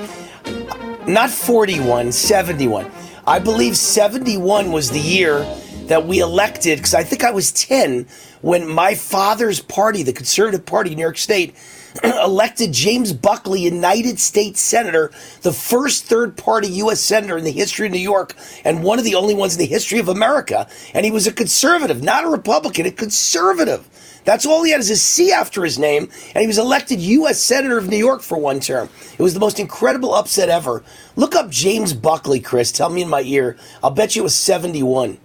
[1.07, 2.91] Not 41, 71.
[3.27, 5.39] I believe 71 was the year
[5.87, 8.07] that we elected, because I think I was 10
[8.41, 11.55] when my father's party, the Conservative Party in New York State,
[12.03, 16.99] elected James Buckley United States Senator, the first third party U.S.
[16.99, 19.65] Senator in the history of New York, and one of the only ones in the
[19.65, 20.67] history of America.
[20.93, 23.87] And he was a conservative, not a Republican, a conservative.
[24.25, 27.39] That's all he had is a C after his name, and he was elected U.S.
[27.39, 28.89] Senator of New York for one term.
[29.17, 30.83] It was the most incredible upset ever.
[31.15, 32.71] Look up James Buckley, Chris.
[32.71, 33.57] Tell me in my ear.
[33.83, 35.19] I'll bet you it was 71.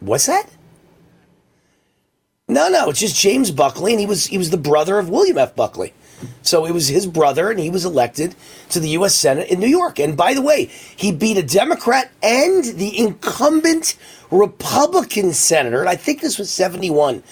[0.00, 0.53] What's that?
[2.54, 5.38] No, no, it's just James Buckley, and he was he was the brother of William
[5.38, 5.56] F.
[5.56, 5.92] Buckley.
[6.42, 8.36] So it was his brother, and he was elected
[8.68, 9.12] to the U.S.
[9.12, 9.98] Senate in New York.
[9.98, 13.96] And by the way, he beat a Democrat and the incumbent
[14.30, 15.80] Republican senator.
[15.80, 17.24] And I think this was 71.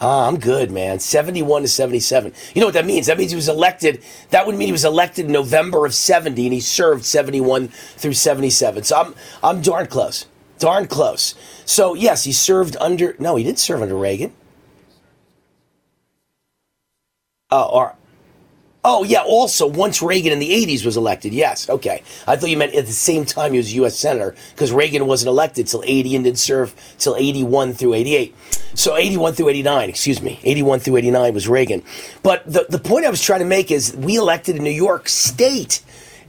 [0.00, 0.98] Ah, I'm good, man.
[0.98, 2.32] 71 to 77.
[2.54, 3.08] You know what that means?
[3.08, 4.02] That means he was elected.
[4.30, 8.14] That would mean he was elected in November of 70, and he served 71 through
[8.14, 8.84] 77.
[8.84, 10.24] So I'm I'm darn close.
[10.62, 11.34] Darn close.
[11.64, 13.16] So yes, he served under.
[13.18, 14.32] No, he didn't serve under Reagan.
[17.50, 17.96] Oh, or
[18.84, 19.22] oh yeah.
[19.22, 21.68] Also, once Reagan in the '80s was elected, yes.
[21.68, 23.98] Okay, I thought you meant at the same time he was U.S.
[23.98, 28.32] senator because Reagan wasn't elected till '80 and didn't serve till '81 through '88.
[28.74, 31.82] So '81 through '89, excuse me, '81 through '89 was Reagan.
[32.22, 35.08] But the the point I was trying to make is we elected in New York
[35.08, 35.82] State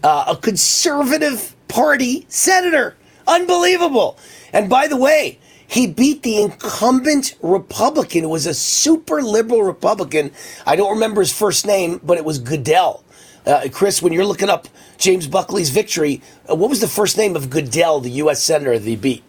[0.03, 2.95] uh, a conservative party senator.
[3.27, 4.17] Unbelievable.
[4.51, 10.31] And by the way, he beat the incumbent Republican, who was a super liberal Republican.
[10.65, 13.03] I don't remember his first name, but it was Goodell.
[13.45, 14.67] Uh, Chris, when you're looking up
[14.97, 18.41] James Buckley's victory, uh, what was the first name of Goodell, the U.S.
[18.41, 19.23] senator that he beat?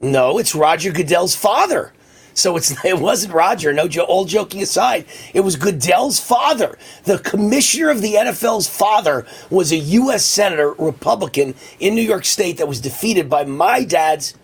[0.00, 1.92] No, it's Roger Goodell's father.
[2.38, 3.72] So it's it wasn't Roger.
[3.72, 6.78] No, all joking aside, it was Goodell's father.
[7.04, 10.24] The commissioner of the NFL's father was a U.S.
[10.24, 14.34] senator, Republican in New York State, that was defeated by my dad's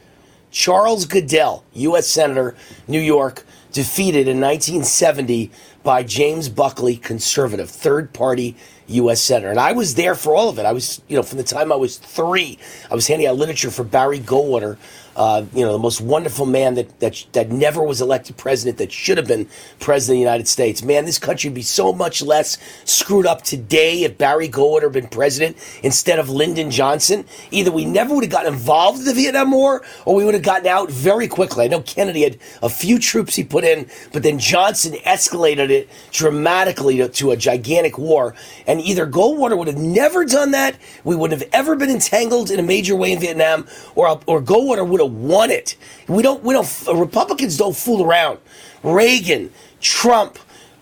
[0.51, 2.07] Charles Goodell, U.S.
[2.07, 2.57] senator,
[2.89, 5.51] New York, defeated in 1970
[5.83, 9.21] by James Buckley, conservative, third party U.S.
[9.21, 9.51] senator.
[9.51, 10.67] And I was there for all of it.
[10.67, 12.59] I was, you know, from the time I was three,
[12.91, 14.79] I was handing out literature for Barry Goldwater
[15.17, 18.93] uh, you know, the most wonderful man that, that that never was elected president that
[18.93, 19.49] should have been
[19.81, 20.83] president of the United States.
[20.83, 24.93] Man, this country would be so much less screwed up today if Barry Goldwater had
[24.93, 27.25] been president instead of Lyndon Johnson.
[27.51, 30.43] Either we never would have gotten involved in the Vietnam War, or we would have
[30.43, 31.65] gotten out very quickly.
[31.65, 35.89] I know Kennedy had a few troops he put in, but then Johnson escalated it
[36.11, 38.35] dramatically to, to a gigantic war.
[38.67, 42.59] And either Goldwater would have never done that, we wouldn't have ever been entangled in
[42.59, 45.77] a major way in Vietnam, or or Goldwater would have won it.
[46.09, 46.43] We don't.
[46.43, 46.69] We don't.
[46.95, 48.39] Republicans don't fool around.
[48.83, 50.39] Reagan, Trump,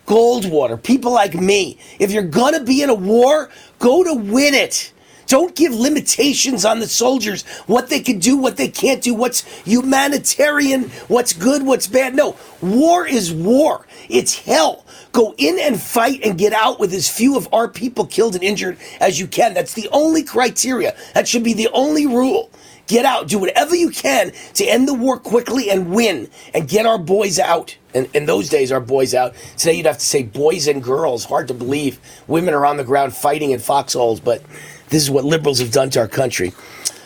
[0.07, 1.79] Goldwater, people like me.
[1.99, 4.93] If you're to be in a war, go to win it.
[5.27, 9.45] Don't give limitations on the soldiers, what they can do, what they can't do, what's
[9.63, 12.15] humanitarian, what's good, what's bad.
[12.15, 13.87] No, war is war.
[14.11, 14.85] It's hell.
[15.13, 18.45] Go in and fight and get out with as few of our people killed and
[18.45, 19.55] injured as you can.
[19.55, 20.95] That's the only criteria.
[21.15, 22.51] That should be the only rule.
[22.87, 26.85] Get out, do whatever you can to end the war quickly and win and get
[26.85, 27.77] our boys out.
[27.95, 29.35] And in those days, our boys out.
[29.57, 31.25] Today, you'd have to say boys and girls.
[31.25, 32.01] Hard to believe.
[32.27, 34.43] Women are on the ground fighting in foxholes, but
[34.89, 36.53] this is what liberals have done to our country.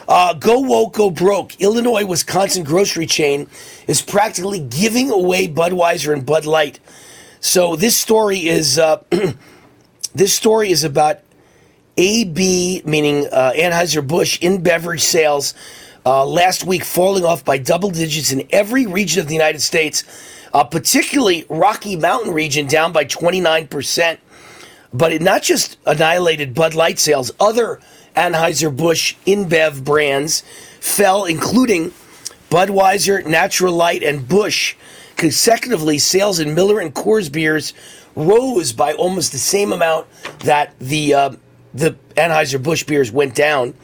[0.09, 1.61] Uh, go woke, go broke.
[1.61, 3.49] Illinois Wisconsin grocery chain
[3.89, 6.79] is practically giving away Budweiser and Bud Light.
[7.41, 9.03] So this story is uh,
[10.15, 11.21] this story is about
[11.97, 15.55] AB, meaning uh, Anheuser Busch, InBev sales
[16.05, 20.05] uh, last week falling off by double digits in every region of the United States,
[20.53, 24.21] uh, particularly Rocky Mountain region, down by 29 percent.
[24.93, 27.81] But it not just annihilated Bud Light sales, other
[28.15, 30.43] Anheuser-Busch InBev brands
[30.81, 31.93] fell, including
[32.51, 34.75] Budweiser, Natural Light, and Busch.
[35.17, 37.73] Consecutively, sales in Miller and Coors beers
[38.15, 40.07] rose by almost the same amount
[40.41, 41.31] that the uh,
[41.77, 43.75] the Anheuser-Busch beers went down.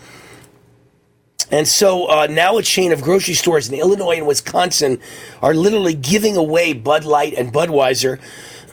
[1.50, 5.00] And so uh, now a chain of grocery stores in Illinois and Wisconsin
[5.42, 8.18] are literally giving away Bud Light and Budweiser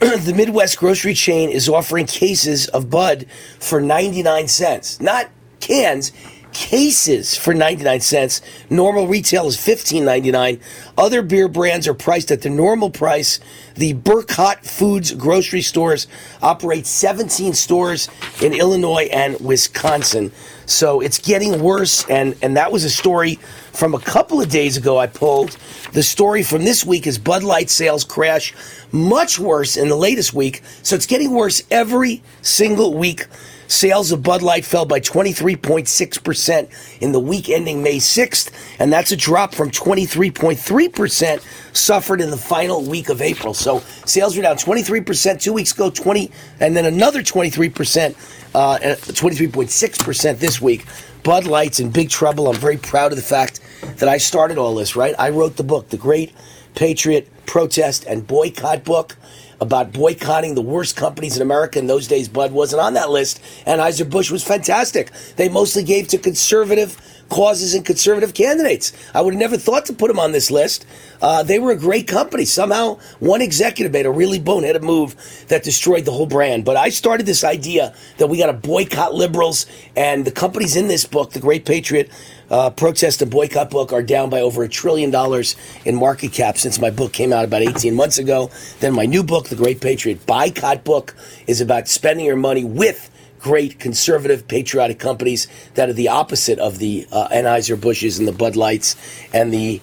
[0.00, 3.26] the Midwest grocery chain is offering cases of Bud
[3.58, 4.98] for 99 cents.
[4.98, 5.28] Not
[5.60, 6.12] cans,
[6.52, 8.42] cases for 99 cents.
[8.68, 10.60] Normal retail is 15.99.
[10.96, 13.40] Other beer brands are priced at the normal price.
[13.74, 16.06] The Burkhart Foods grocery stores
[16.42, 18.08] operate 17 stores
[18.42, 20.32] in Illinois and Wisconsin.
[20.66, 23.36] So it's getting worse and and that was a story
[23.72, 25.56] from a couple of days ago I pulled.
[25.92, 28.54] The story from this week is Bud Light sales crash
[28.92, 30.62] much worse in the latest week.
[30.82, 33.26] So it's getting worse every single week.
[33.70, 38.50] Sales of Bud Light fell by 23.6% in the week ending May 6th,
[38.80, 43.54] and that's a drop from 23.3% suffered in the final week of April.
[43.54, 48.10] So sales were down 23% two weeks ago, 20, and then another 23%,
[48.56, 50.84] uh, 23.6% this week.
[51.22, 52.48] Bud Light's in big trouble.
[52.48, 53.60] I'm very proud of the fact
[53.98, 55.14] that I started all this, right?
[55.16, 56.32] I wrote the book, The Great
[56.74, 59.16] Patriot Protest and Boycott book
[59.60, 61.78] about boycotting the worst companies in America.
[61.78, 63.42] In those days, Bud wasn't on that list.
[63.66, 65.10] Anheuser-Busch was fantastic.
[65.36, 68.92] They mostly gave to conservative causes and conservative candidates.
[69.14, 70.84] I would have never thought to put them on this list.
[71.22, 72.44] Uh, they were a great company.
[72.44, 75.14] Somehow, one executive made a really boneheaded move
[75.48, 76.64] that destroyed the whole brand.
[76.64, 80.88] But I started this idea that we got to boycott liberals, and the companies in
[80.88, 82.10] this book, The Great Patriot,
[82.50, 86.58] uh, protest and boycott book are down by over a trillion dollars in market cap
[86.58, 88.50] since my book came out about 18 months ago.
[88.80, 91.14] Then my new book, The Great Patriot Boycott Book,
[91.46, 96.78] is about spending your money with great conservative patriotic companies that are the opposite of
[96.78, 98.96] the uh, Anheuser-Busch's and the Bud Lights
[99.32, 99.80] and the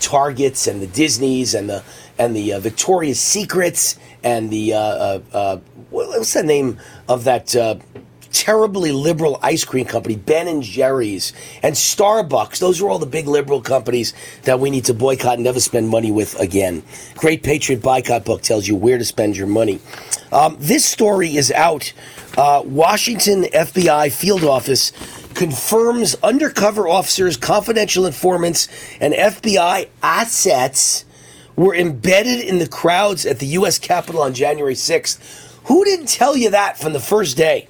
[0.00, 1.82] Targets and the Disneys and the
[2.18, 5.56] and the uh, Victoria's Secrets and the uh, uh, uh
[5.90, 7.76] what's the name of that uh,
[8.32, 12.58] terribly liberal ice cream company, Ben and Jerry's, and Starbucks.
[12.58, 15.88] Those are all the big liberal companies that we need to boycott and never spend
[15.88, 16.82] money with again.
[17.16, 19.80] Great Patriot Boycott book tells you where to spend your money.
[20.32, 21.92] Um, this story is out.
[22.36, 24.92] Uh, Washington FBI field office
[25.34, 28.68] confirms undercover officers, confidential informants,
[29.00, 31.04] and FBI assets
[31.56, 33.78] were embedded in the crowds at the U.S.
[33.78, 35.18] Capitol on January 6th.
[35.64, 37.68] Who didn't tell you that from the first day?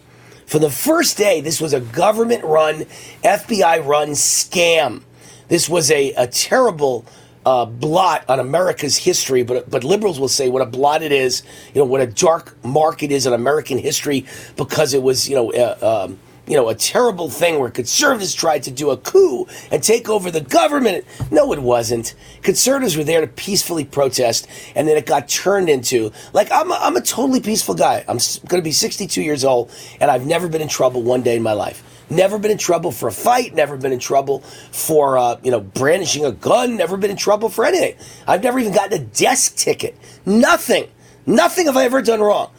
[0.50, 2.86] From the first day, this was a government run,
[3.22, 5.04] FBI run scam.
[5.46, 7.06] This was a, a terrible
[7.46, 11.44] uh, blot on America's history, but but liberals will say what a blot it is,
[11.72, 14.26] you know, what a dark mark it is on American history
[14.56, 18.62] because it was, you know, uh, um, you know, a terrible thing where conservatives tried
[18.64, 21.04] to do a coup and take over the government.
[21.30, 22.14] No, it wasn't.
[22.42, 26.74] Conservatives were there to peacefully protest, and then it got turned into like I'm a,
[26.74, 28.04] I'm a totally peaceful guy.
[28.08, 28.18] I'm
[28.48, 29.70] going to be 62 years old,
[30.00, 31.84] and I've never been in trouble one day in my life.
[32.10, 33.54] Never been in trouble for a fight.
[33.54, 36.76] Never been in trouble for uh, you know brandishing a gun.
[36.76, 37.94] Never been in trouble for anything.
[38.26, 39.96] I've never even gotten a desk ticket.
[40.26, 40.88] Nothing.
[41.26, 42.50] Nothing have I ever done wrong.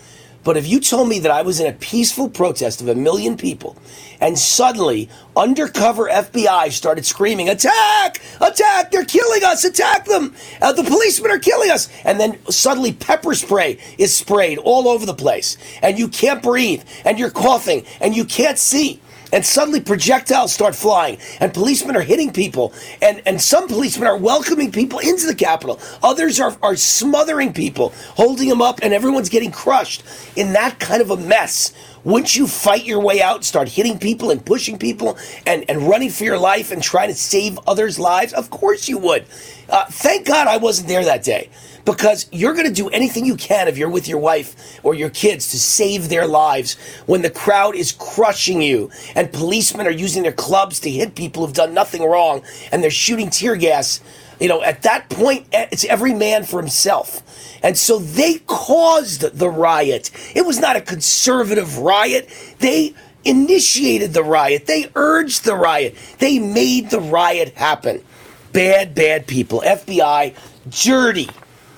[0.43, 3.37] But if you told me that I was in a peaceful protest of a million
[3.37, 3.77] people
[4.19, 10.83] and suddenly undercover FBI started screaming, attack, attack, they're killing us, attack them, uh, the
[10.83, 15.57] policemen are killing us, and then suddenly pepper spray is sprayed all over the place.
[15.81, 18.99] And you can't breathe and you're coughing and you can't see
[19.31, 24.17] and suddenly projectiles start flying and policemen are hitting people and, and some policemen are
[24.17, 25.79] welcoming people into the capitol.
[26.03, 30.03] Others are, are smothering people holding them up and everyone's getting crushed
[30.35, 31.73] in that kind of a mess
[32.03, 36.09] wouldn't you fight your way out start hitting people and pushing people and, and running
[36.09, 39.25] for your life and trying to save others lives of course you would
[39.69, 41.49] uh, thank god i wasn't there that day
[41.85, 45.09] because you're going to do anything you can if you're with your wife or your
[45.09, 46.75] kids to save their lives
[47.05, 51.45] when the crowd is crushing you and policemen are using their clubs to hit people
[51.45, 52.41] who've done nothing wrong
[52.71, 54.01] and they're shooting tear gas.
[54.41, 57.21] You know, at that point, eh, it's every man for himself.
[57.63, 60.09] And so they caused the riot.
[60.35, 62.27] It was not a conservative riot.
[62.57, 64.65] They initiated the riot.
[64.65, 65.95] They urged the riot.
[66.17, 68.03] They made the riot happen.
[68.51, 69.61] Bad, bad people.
[69.63, 70.35] FBI,
[70.83, 71.29] dirty,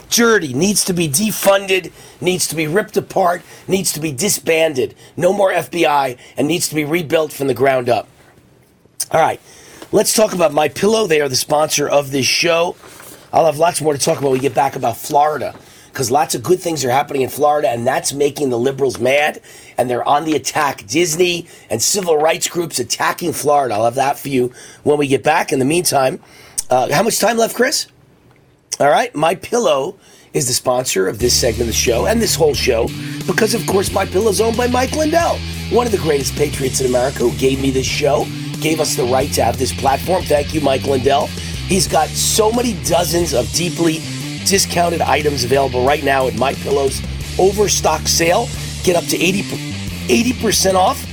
[0.10, 1.92] dirty, needs to be defunded,
[2.22, 4.96] needs to be ripped apart, needs to be disbanded.
[5.18, 8.08] No more FBI, and needs to be rebuilt from the ground up.
[9.12, 9.42] All right,
[9.94, 11.06] let's talk about My Pillow.
[11.06, 12.76] They are the sponsor of this show.
[13.32, 15.56] I'll have lots more to talk about when we get back about Florida
[15.88, 19.40] because lots of good things are happening in Florida, and that's making the liberals mad,
[19.78, 20.88] and they're on the attack.
[20.88, 23.76] Disney and civil rights groups attacking Florida.
[23.76, 24.52] I'll have that for you
[24.82, 25.54] when we get back.
[25.54, 26.20] In the meantime,
[26.72, 27.86] uh, how much time left, Chris?
[28.80, 30.00] All right, My Pillow
[30.34, 32.88] is the sponsor of this segment of the show and this whole show
[33.28, 35.38] because, of course, My Pillow is owned by Mike Lindell,
[35.70, 38.26] one of the greatest patriots in America who gave me this show,
[38.64, 40.24] gave us the right to have this platform.
[40.24, 41.28] Thank you, Mike Lindell.
[41.68, 43.96] He's got so many dozens of deeply
[44.46, 47.02] discounted items available right now at My Pillow's
[47.38, 48.48] overstock sale.
[48.84, 51.06] Get up to 80 percent off.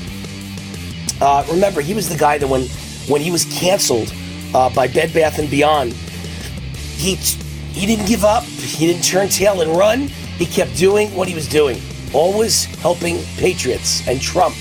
[1.21, 2.63] Uh, remember, he was the guy that when
[3.09, 4.15] when he was canceled
[4.55, 8.45] uh, by Bed Bath and Beyond, he he didn't give up.
[8.45, 10.09] He didn't turn tail and run.
[10.39, 11.81] He kept doing what he was doing,
[12.13, 14.55] always helping patriots and Trump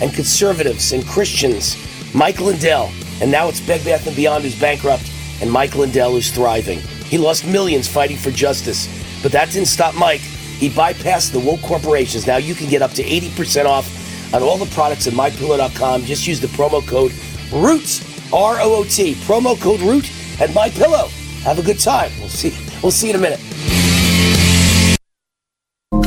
[0.00, 1.76] and conservatives and Christians.
[2.14, 5.10] Mike Lindell, and now it's Bed Bath Beyond who's bankrupt,
[5.40, 6.78] and Mike Lindell who's thriving.
[7.08, 8.88] He lost millions fighting for justice,
[9.20, 10.20] but that didn't stop Mike.
[10.20, 12.26] He bypassed the woke corporations.
[12.26, 16.02] Now you can get up to 80% off on all the products at mypillow.com.
[16.02, 17.12] Just use the promo code
[17.52, 20.04] ROOT, R O O T, promo code ROOT
[20.40, 21.10] at MyPillow.
[21.42, 22.12] Have a good time.
[22.20, 22.56] We'll see.
[22.82, 23.40] We'll see you in a minute.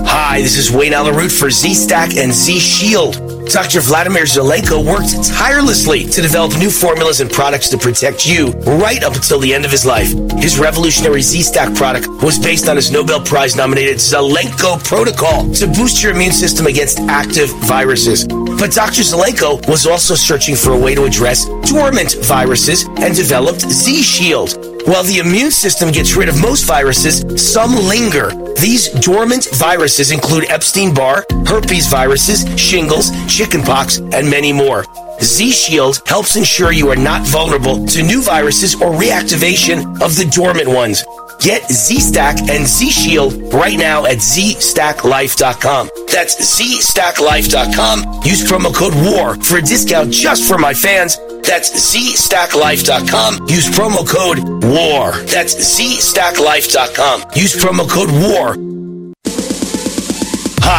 [0.05, 3.26] Hi, this is Wayne Allyn Root for Z Stack and Z Shield.
[3.51, 3.81] Dr.
[3.81, 9.15] Vladimir Zelenko worked tirelessly to develop new formulas and products to protect you right up
[9.15, 10.09] until the end of his life.
[10.39, 16.03] His revolutionary Z-Stack product was based on his Nobel Prize nominated Zelenko protocol to boost
[16.03, 18.27] your immune system against active viruses.
[18.27, 19.01] But Dr.
[19.01, 24.76] Zelenko was also searching for a way to address dormant viruses and developed Z-Shield.
[24.87, 28.31] While the immune system gets rid of most viruses, some linger.
[28.55, 34.85] These dormant viruses include Epstein-Barr, herpes viruses, shingles, chickenpox, and many more.
[35.21, 40.31] Z Shield helps ensure you are not vulnerable to new viruses or reactivation of the
[40.33, 41.03] dormant ones.
[41.39, 45.89] Get Z Stack and Z Shield right now at ZStackLife.com.
[46.11, 48.21] That's ZStackLife.com.
[48.23, 51.17] Use promo code WAR for a discount just for my fans.
[51.43, 53.47] That's ZStackLife.com.
[53.47, 55.11] Use promo code WAR.
[55.25, 57.23] That's ZStackLife.com.
[57.35, 58.66] Use promo code WAR.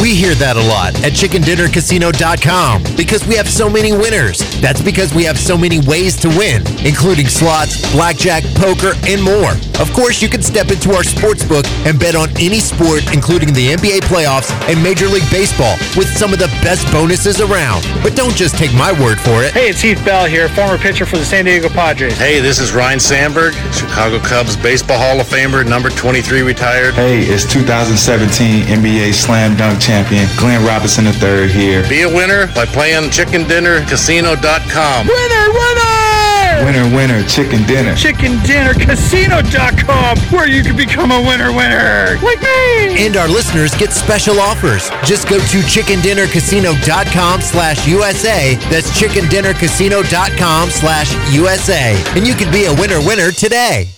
[0.00, 4.40] We hear that a lot at chickendinnercasino.com because we have so many winners.
[4.58, 9.52] That's because we have so many ways to win, including slots, blackjack, poker, and more.
[9.76, 13.52] Of course, you can step into our sports book and bet on any sport, including
[13.52, 17.84] the NBA playoffs and Major League Baseball, with some of the best bonuses around.
[18.02, 19.52] But don't just take my word for it.
[19.52, 22.16] Hey, it's Heath Bell here, former pitcher for the San Diego Padres.
[22.16, 26.94] Hey, this is Ryne Sandberg, Chicago Cubs Baseball Hall of Famer, number 23 retired.
[26.94, 31.82] Hey, it's 2017 NBA Slam Dunk champion, Glenn Robinson III here.
[31.88, 35.06] Be a winner by playing chickendinnercasino.com.
[35.08, 36.64] Winner, winner!
[36.64, 37.94] Winner, winner, chicken dinner.
[37.94, 42.16] ChickenDinnerCasino.com, where you can become a winner, winner.
[42.22, 43.04] Like me!
[43.04, 44.90] And our listeners get special offers.
[45.04, 48.54] Just go to chickendinnercasino.com slash USA.
[48.70, 52.00] That's chickendinnercasino.com slash USA.
[52.16, 53.88] And you can be a winner winner today.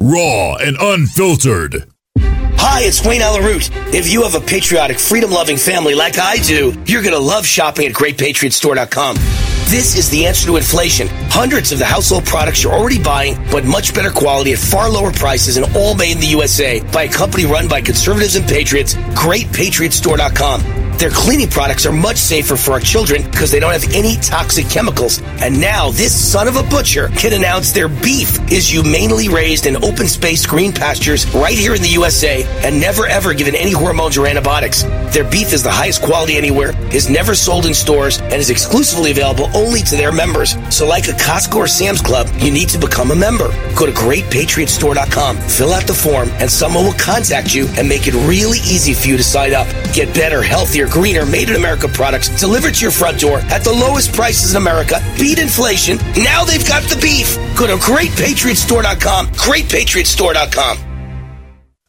[0.00, 1.84] Raw and unfiltered.
[2.56, 3.70] Hi, it's Wayne Allyn Root.
[3.94, 7.46] If you have a patriotic, freedom loving family like I do, you're going to love
[7.46, 9.53] shopping at GreatPatriotStore.com.
[9.66, 11.08] This is the answer to inflation.
[11.30, 15.10] Hundreds of the household products you're already buying, but much better quality at far lower
[15.10, 18.94] prices and all made in the USA by a company run by conservatives and patriots,
[18.94, 20.84] GreatPatriotStore.com.
[20.98, 24.68] Their cleaning products are much safer for our children because they don't have any toxic
[24.70, 25.20] chemicals.
[25.40, 29.76] And now this son of a butcher can announce their beef is humanely raised in
[29.84, 34.16] open space green pastures right here in the USA and never ever given any hormones
[34.16, 34.84] or antibiotics.
[35.12, 39.10] Their beef is the highest quality anywhere, is never sold in stores, and is exclusively
[39.10, 40.56] available only to their members.
[40.74, 43.48] So like a Costco or Sam's Club, you need to become a member.
[43.76, 48.14] Go to greatpatriotstore.com, fill out the form, and someone will contact you and make it
[48.26, 49.66] really easy for you to sign up.
[49.92, 53.72] Get better, healthier, greener, made in America products delivered to your front door at the
[53.72, 55.00] lowest prices in America.
[55.18, 55.98] Beat inflation.
[56.22, 57.36] Now they've got the beef.
[57.56, 60.93] Go to greatpatriotstore.com, greatpatriotstore.com.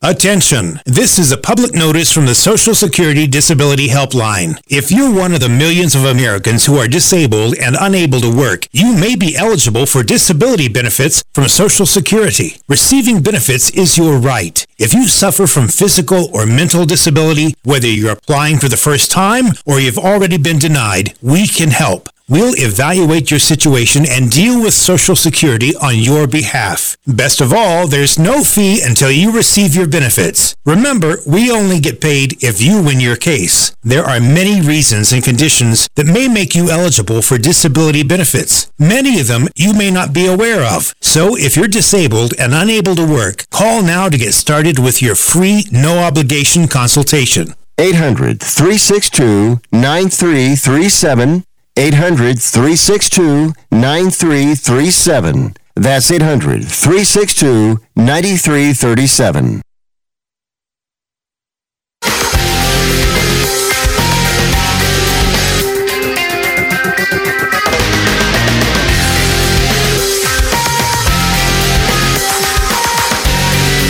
[0.07, 0.79] Attention!
[0.85, 4.61] This is a public notice from the Social Security Disability Helpline.
[4.67, 8.67] If you're one of the millions of Americans who are disabled and unable to work,
[8.71, 12.57] you may be eligible for disability benefits from Social Security.
[12.69, 14.63] Receiving benefits is your right.
[14.77, 19.53] If you suffer from physical or mental disability, whether you're applying for the first time
[19.65, 22.09] or you've already been denied, we can help.
[22.27, 26.97] We'll evaluate your situation and deal with Social Security on your behalf.
[27.05, 30.55] Best of all, there's no fee until you receive your benefits.
[30.65, 33.75] Remember, we only get paid if you win your case.
[33.83, 38.71] There are many reasons and conditions that may make you eligible for disability benefits.
[38.79, 40.95] Many of them you may not be aware of.
[41.01, 45.13] So if you're disabled and unable to work, call now to get started with your
[45.13, 47.53] free, no obligation consultation.
[47.77, 51.45] 800 362 9337.
[51.77, 55.57] 800 362 9337.
[55.75, 59.61] That's 800 362 9337.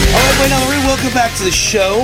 [0.10, 2.03] All right, wait, now, welcome back to the show.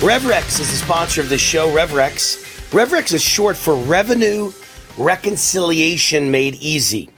[0.00, 2.42] RevRex is the sponsor of the show, RevRex.
[2.72, 4.52] RevRex is short for Revenue
[4.96, 7.10] Reconciliation Made Easy.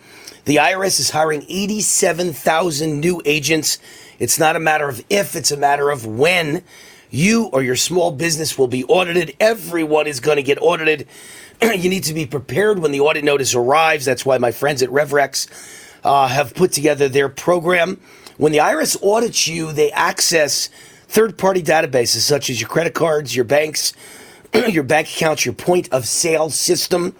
[0.47, 3.79] The IRS is hiring 87,000 new agents.
[4.19, 6.63] It's not a matter of if, it's a matter of when
[7.11, 9.37] you or your small business will be audited.
[9.41, 11.07] Everyone is going to get audited.
[11.63, 14.07] you need to be prepared when the audit notice arrives.
[14.07, 18.01] That's why my friends at RevRex uh, have put together their program.
[18.39, 20.71] When the IRS audits you, they access
[21.09, 23.93] third party databases such as your credit cards, your banks,
[24.69, 27.15] your bank accounts, your point of sale system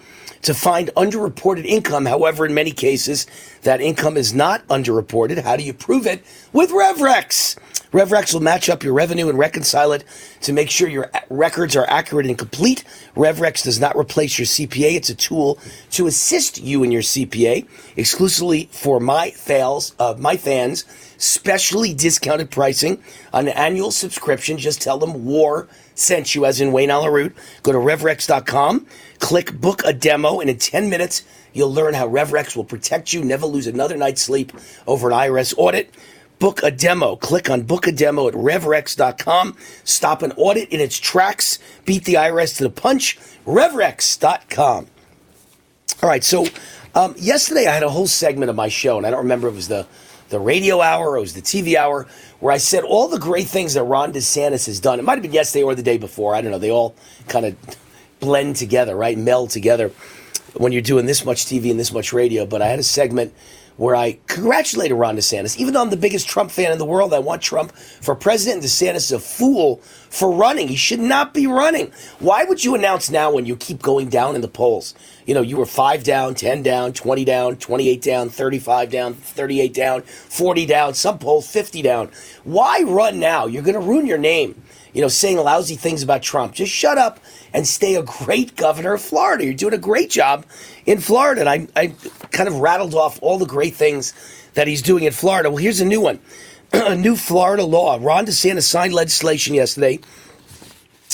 [0.47, 2.07] to find underreported income.
[2.07, 3.27] However, in many cases,
[3.63, 5.43] that income is not underreported.
[5.43, 6.25] How do you prove it?
[6.53, 7.59] With RevRex.
[7.91, 10.05] RevRex will match up your revenue and reconcile it
[10.43, 12.85] to make sure your records are accurate and complete.
[13.17, 14.95] RevRex does not replace your CPA.
[14.95, 15.59] It's a tool
[15.91, 17.67] to assist you and your CPA
[17.97, 20.85] exclusively for my fails, uh, my fans.
[21.19, 23.03] Specially discounted pricing
[23.33, 24.59] on an annual subscription.
[24.59, 25.67] Just tell them War
[25.97, 27.37] sent you, as in Wayne Allyn Root.
[27.65, 28.87] Go to RevRex.com,
[29.19, 33.25] click book a demo, and in 10 minutes, you'll learn how RevRex will protect you,
[33.25, 34.53] never lose another night's sleep
[34.87, 35.93] over an IRS audit.
[36.39, 37.17] Book a demo.
[37.17, 39.57] Click on book a demo at revrex.com.
[39.85, 41.59] Stop an audit in its tracks.
[41.87, 43.19] Beat the IRS to the punch.
[43.47, 44.87] Revrex.com.
[46.03, 46.47] All right, so
[46.95, 49.55] um, yesterday I had a whole segment of my show, and I don't remember it
[49.55, 49.87] was the,
[50.29, 52.07] the radio hour it was the TV hour,
[52.41, 54.99] where I said all the great things that Ron DeSantis has done.
[54.99, 56.35] It might have been yesterday or the day before.
[56.35, 56.59] I don't know.
[56.59, 56.95] They all
[57.29, 57.57] kind of
[58.21, 59.17] blend together, right?
[59.17, 59.91] Meld together
[60.55, 62.47] when you're doing this much TV and this much radio.
[62.47, 63.33] But I had a segment
[63.77, 65.57] where I congratulated Ron DeSantis.
[65.59, 68.65] Even though I'm the biggest Trump fan in the world, I want Trump for president.
[68.65, 69.77] DeSantis is a fool
[70.11, 70.69] for running.
[70.69, 71.93] He should not be running.
[72.19, 74.95] Why would you announce now when you keep going down in the polls?
[75.27, 79.75] You know, you were five down, 10 down, 20 down, 28 down, 35 down, 38
[79.75, 82.11] down, 40 down, some polls 50 down.
[82.45, 83.47] Why run now?
[83.47, 84.63] You're going to ruin your name
[84.97, 86.55] you know, saying lousy things about Trump.
[86.55, 87.21] Just shut up
[87.53, 89.45] and stay a great governor of Florida.
[89.45, 90.47] You're doing a great job
[90.87, 91.43] in Florida.
[91.43, 91.89] And I, I
[92.31, 94.15] kind of rattled off all the great things
[94.55, 95.51] that he's doing in Florida.
[95.51, 96.19] Well, here's a new one
[96.73, 97.99] a new Florida law.
[98.01, 100.01] Ron DeSantis signed legislation yesterday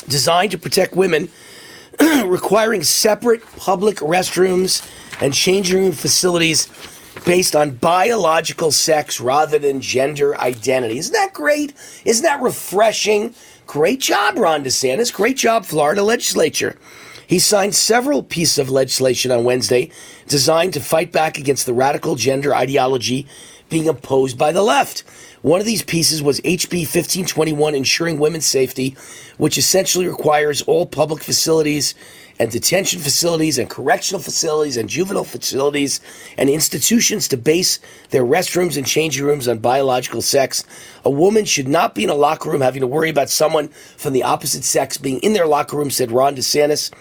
[0.06, 1.28] designed to protect women,
[2.24, 4.88] requiring separate public restrooms
[5.20, 6.66] and changing room facilities
[7.24, 10.98] based on biological sex rather than gender identity.
[10.98, 11.74] Isn't that great?
[12.04, 13.34] Isn't that refreshing?
[13.66, 15.12] Great job, Ron DeSantis.
[15.12, 16.76] Great job, Florida legislature.
[17.26, 19.90] He signed several pieces of legislation on Wednesday
[20.28, 23.26] designed to fight back against the radical gender ideology
[23.72, 25.02] being opposed by the left.
[25.40, 28.94] One of these pieces was HB 1521, ensuring women's safety,
[29.38, 31.94] which essentially requires all public facilities
[32.38, 36.00] and detention facilities and correctional facilities and juvenile facilities
[36.36, 37.78] and institutions to base
[38.10, 40.64] their restrooms and changing rooms on biological sex.
[41.04, 44.12] A woman should not be in a locker room having to worry about someone from
[44.12, 46.92] the opposite sex being in their locker room, said Ron DeSantis.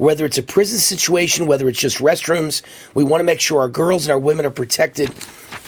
[0.00, 2.62] Whether it's a prison situation, whether it's just restrooms,
[2.94, 5.12] we want to make sure our girls and our women are protected.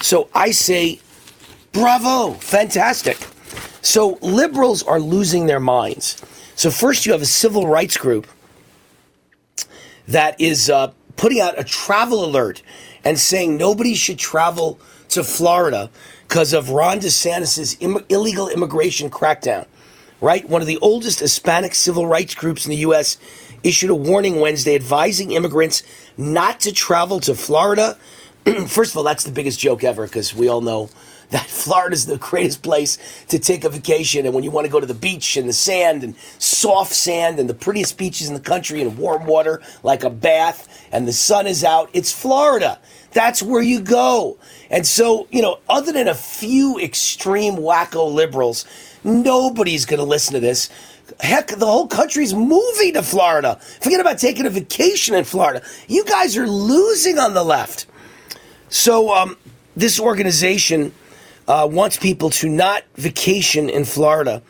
[0.00, 1.00] So I say,
[1.72, 3.18] bravo, fantastic.
[3.82, 6.16] So liberals are losing their minds.
[6.54, 8.26] So first you have a civil rights group
[10.08, 12.62] that is uh, putting out a travel alert
[13.04, 14.80] and saying nobody should travel
[15.10, 15.90] to Florida
[16.26, 19.66] because of Ron DeSantis' Im- illegal immigration crackdown.
[20.22, 20.48] Right?
[20.48, 23.18] One of the oldest Hispanic civil rights groups in the U.S.
[23.62, 25.82] issued a warning Wednesday advising immigrants
[26.16, 27.96] not to travel to Florida.
[28.66, 30.90] First of all, that's the biggest joke ever because we all know
[31.30, 32.98] that Florida is the greatest place
[33.28, 34.26] to take a vacation.
[34.26, 37.38] And when you want to go to the beach and the sand and soft sand
[37.38, 41.12] and the prettiest beaches in the country and warm water like a bath and the
[41.12, 42.78] sun is out, it's Florida.
[43.12, 44.38] That's where you go.
[44.70, 48.66] And so, you know, other than a few extreme wacko liberals,
[49.04, 50.68] nobody's going to listen to this.
[51.20, 53.58] Heck, the whole country's moving to Florida.
[53.80, 55.62] Forget about taking a vacation in Florida.
[55.88, 57.86] You guys are losing on the left.
[58.68, 59.36] So, um,
[59.76, 60.92] this organization
[61.48, 64.42] uh, wants people to not vacation in Florida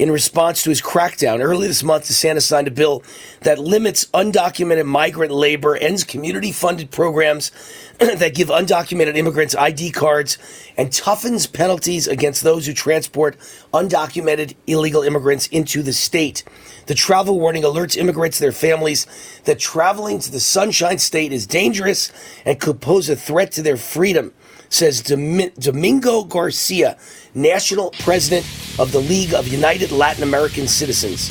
[0.00, 1.40] in response to his crackdown.
[1.40, 3.02] Early this month, DeSantis signed a bill
[3.42, 7.52] that limits undocumented migrant labor, ends community funded programs
[7.98, 10.38] that give undocumented immigrants ID cards,
[10.78, 13.36] and toughens penalties against those who transport
[13.74, 16.44] undocumented illegal immigrants into the state.
[16.86, 19.06] The travel warning alerts immigrants and their families
[19.44, 22.10] that traveling to the Sunshine State is dangerous
[22.46, 24.32] and could pose a threat to their freedom
[24.70, 26.96] says Domingo Garcia,
[27.34, 28.46] national president
[28.78, 31.30] of the League of United Latin American Citizens.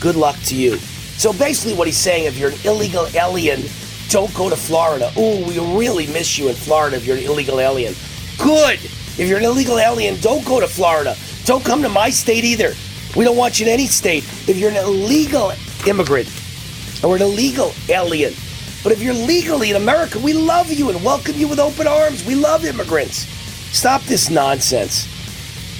[0.00, 0.76] Good luck to you.
[0.76, 3.62] So basically, what he's saying if you're an illegal alien,
[4.08, 5.12] don't go to Florida.
[5.18, 7.94] Ooh, we really miss you in Florida if you're an illegal alien.
[8.38, 8.78] Good.
[9.18, 11.14] If you're an illegal alien, don't go to Florida.
[11.44, 12.72] Don't come to my state either.
[13.16, 14.24] We don't want you in any state.
[14.48, 15.52] If you're an illegal
[15.86, 16.28] immigrant
[17.02, 18.32] or an illegal alien,
[18.88, 22.24] but if you're legally in America, we love you and welcome you with open arms.
[22.24, 23.28] We love immigrants.
[23.76, 25.06] Stop this nonsense.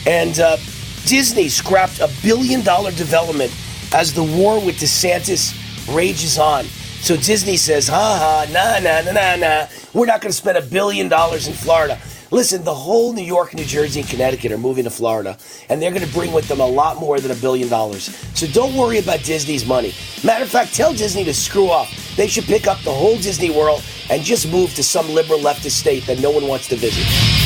[0.07, 0.59] And uh,
[1.07, 3.51] Disney scrapped a billion dollar development
[3.95, 5.57] as the war with DeSantis
[5.97, 6.65] rages on.
[7.01, 9.67] So Disney says, ha ha, nah, nah, nah, nah, nah.
[9.95, 11.99] We're not going to spend a billion dollars in Florida.
[12.31, 15.39] Listen, the whole New York, New Jersey, and Connecticut are moving to Florida,
[15.71, 18.15] and they're going to bring with them a lot more than a billion dollars.
[18.35, 19.95] So don't worry about Disney's money.
[20.23, 22.08] Matter of fact, tell Disney to screw off.
[22.19, 23.81] They should pick up the whole Disney World
[24.11, 27.38] and just move to some liberal leftist state that no one wants to visit.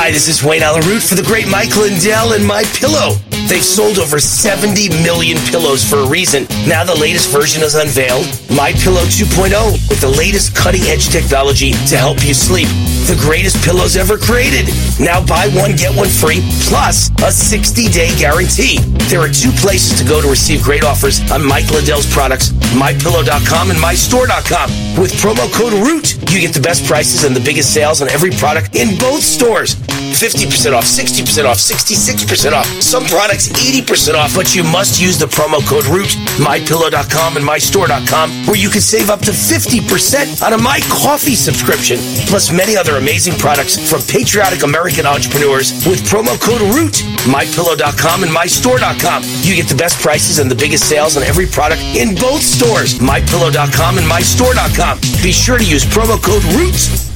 [0.00, 3.20] Hi, this is Wayne Allyn Root for the great Mike Lindell and My Pillow.
[3.52, 6.48] They've sold over 70 million pillows for a reason.
[6.64, 9.52] Now the latest version is unveiled, My Pillow 2.0,
[9.92, 12.68] with the latest cutting-edge technology to help you sleep.
[13.12, 14.72] The greatest pillows ever created.
[14.96, 16.40] Now buy one get one free
[16.70, 18.80] plus a 60-day guarantee.
[19.12, 23.68] There are two places to go to receive great offers on Mike Lindell's products, mypillow.com
[23.68, 24.70] and mystore.com.
[24.96, 28.30] With promo code ROOT, you get the best prices and the biggest sales on every
[28.30, 29.76] product in both stores.
[30.14, 32.66] 50% off, 60% off, 66% off.
[32.82, 36.10] Some products 80% off, but you must use the promo code ROOT,
[36.40, 41.98] mypillow.com and mystore.com, where you can save up to 50% on a My Coffee subscription,
[42.26, 48.32] plus many other amazing products from patriotic American entrepreneurs with promo code ROOT, mypillow.com and
[48.32, 49.22] mystore.com.
[49.42, 52.98] You get the best prices and the biggest sales on every product in both stores,
[52.98, 55.00] mypillow.com and mystore.com.
[55.22, 57.10] Be sure to use promo code ROOT.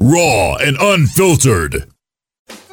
[0.00, 1.90] Raw and unfiltered.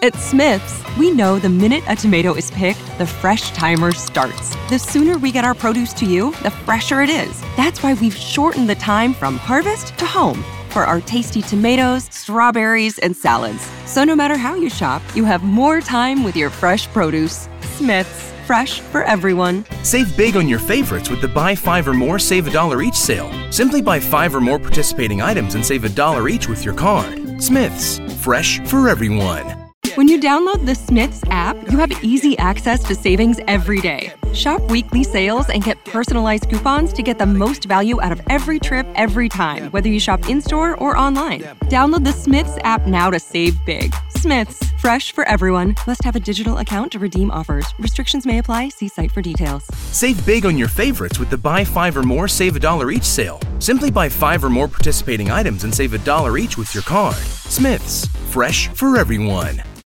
[0.05, 4.55] At Smith's, we know the minute a tomato is picked, the fresh timer starts.
[4.69, 7.41] The sooner we get our produce to you, the fresher it is.
[7.57, 12.99] That's why we've shortened the time from harvest to home for our tasty tomatoes, strawberries,
[12.99, 13.67] and salads.
[13.87, 17.49] So no matter how you shop, you have more time with your fresh produce.
[17.61, 19.65] Smith's, fresh for everyone.
[19.81, 22.93] Save big on your favorites with the buy five or more, save a dollar each
[22.93, 23.31] sale.
[23.51, 27.41] Simply buy five or more participating items and save a dollar each with your card.
[27.41, 29.64] Smith's, fresh for everyone.
[29.95, 34.11] When you download the Smiths app, you have easy access to savings every day.
[34.33, 38.59] Shop weekly sales and get personalized coupons to get the most value out of every
[38.59, 41.43] trip every time, whether you shop in store or online.
[41.69, 43.95] Download the Smiths app now to save big.
[44.09, 45.75] Smiths, fresh for everyone.
[45.87, 47.65] Must have a digital account to redeem offers.
[47.79, 48.69] Restrictions may apply.
[48.69, 49.63] See site for details.
[49.93, 53.05] Save big on your favorites with the buy five or more, save a dollar each
[53.05, 53.39] sale.
[53.59, 57.15] Simply buy five or more participating items and save a dollar each with your card.
[57.15, 59.61] Smith's, fresh for everyone.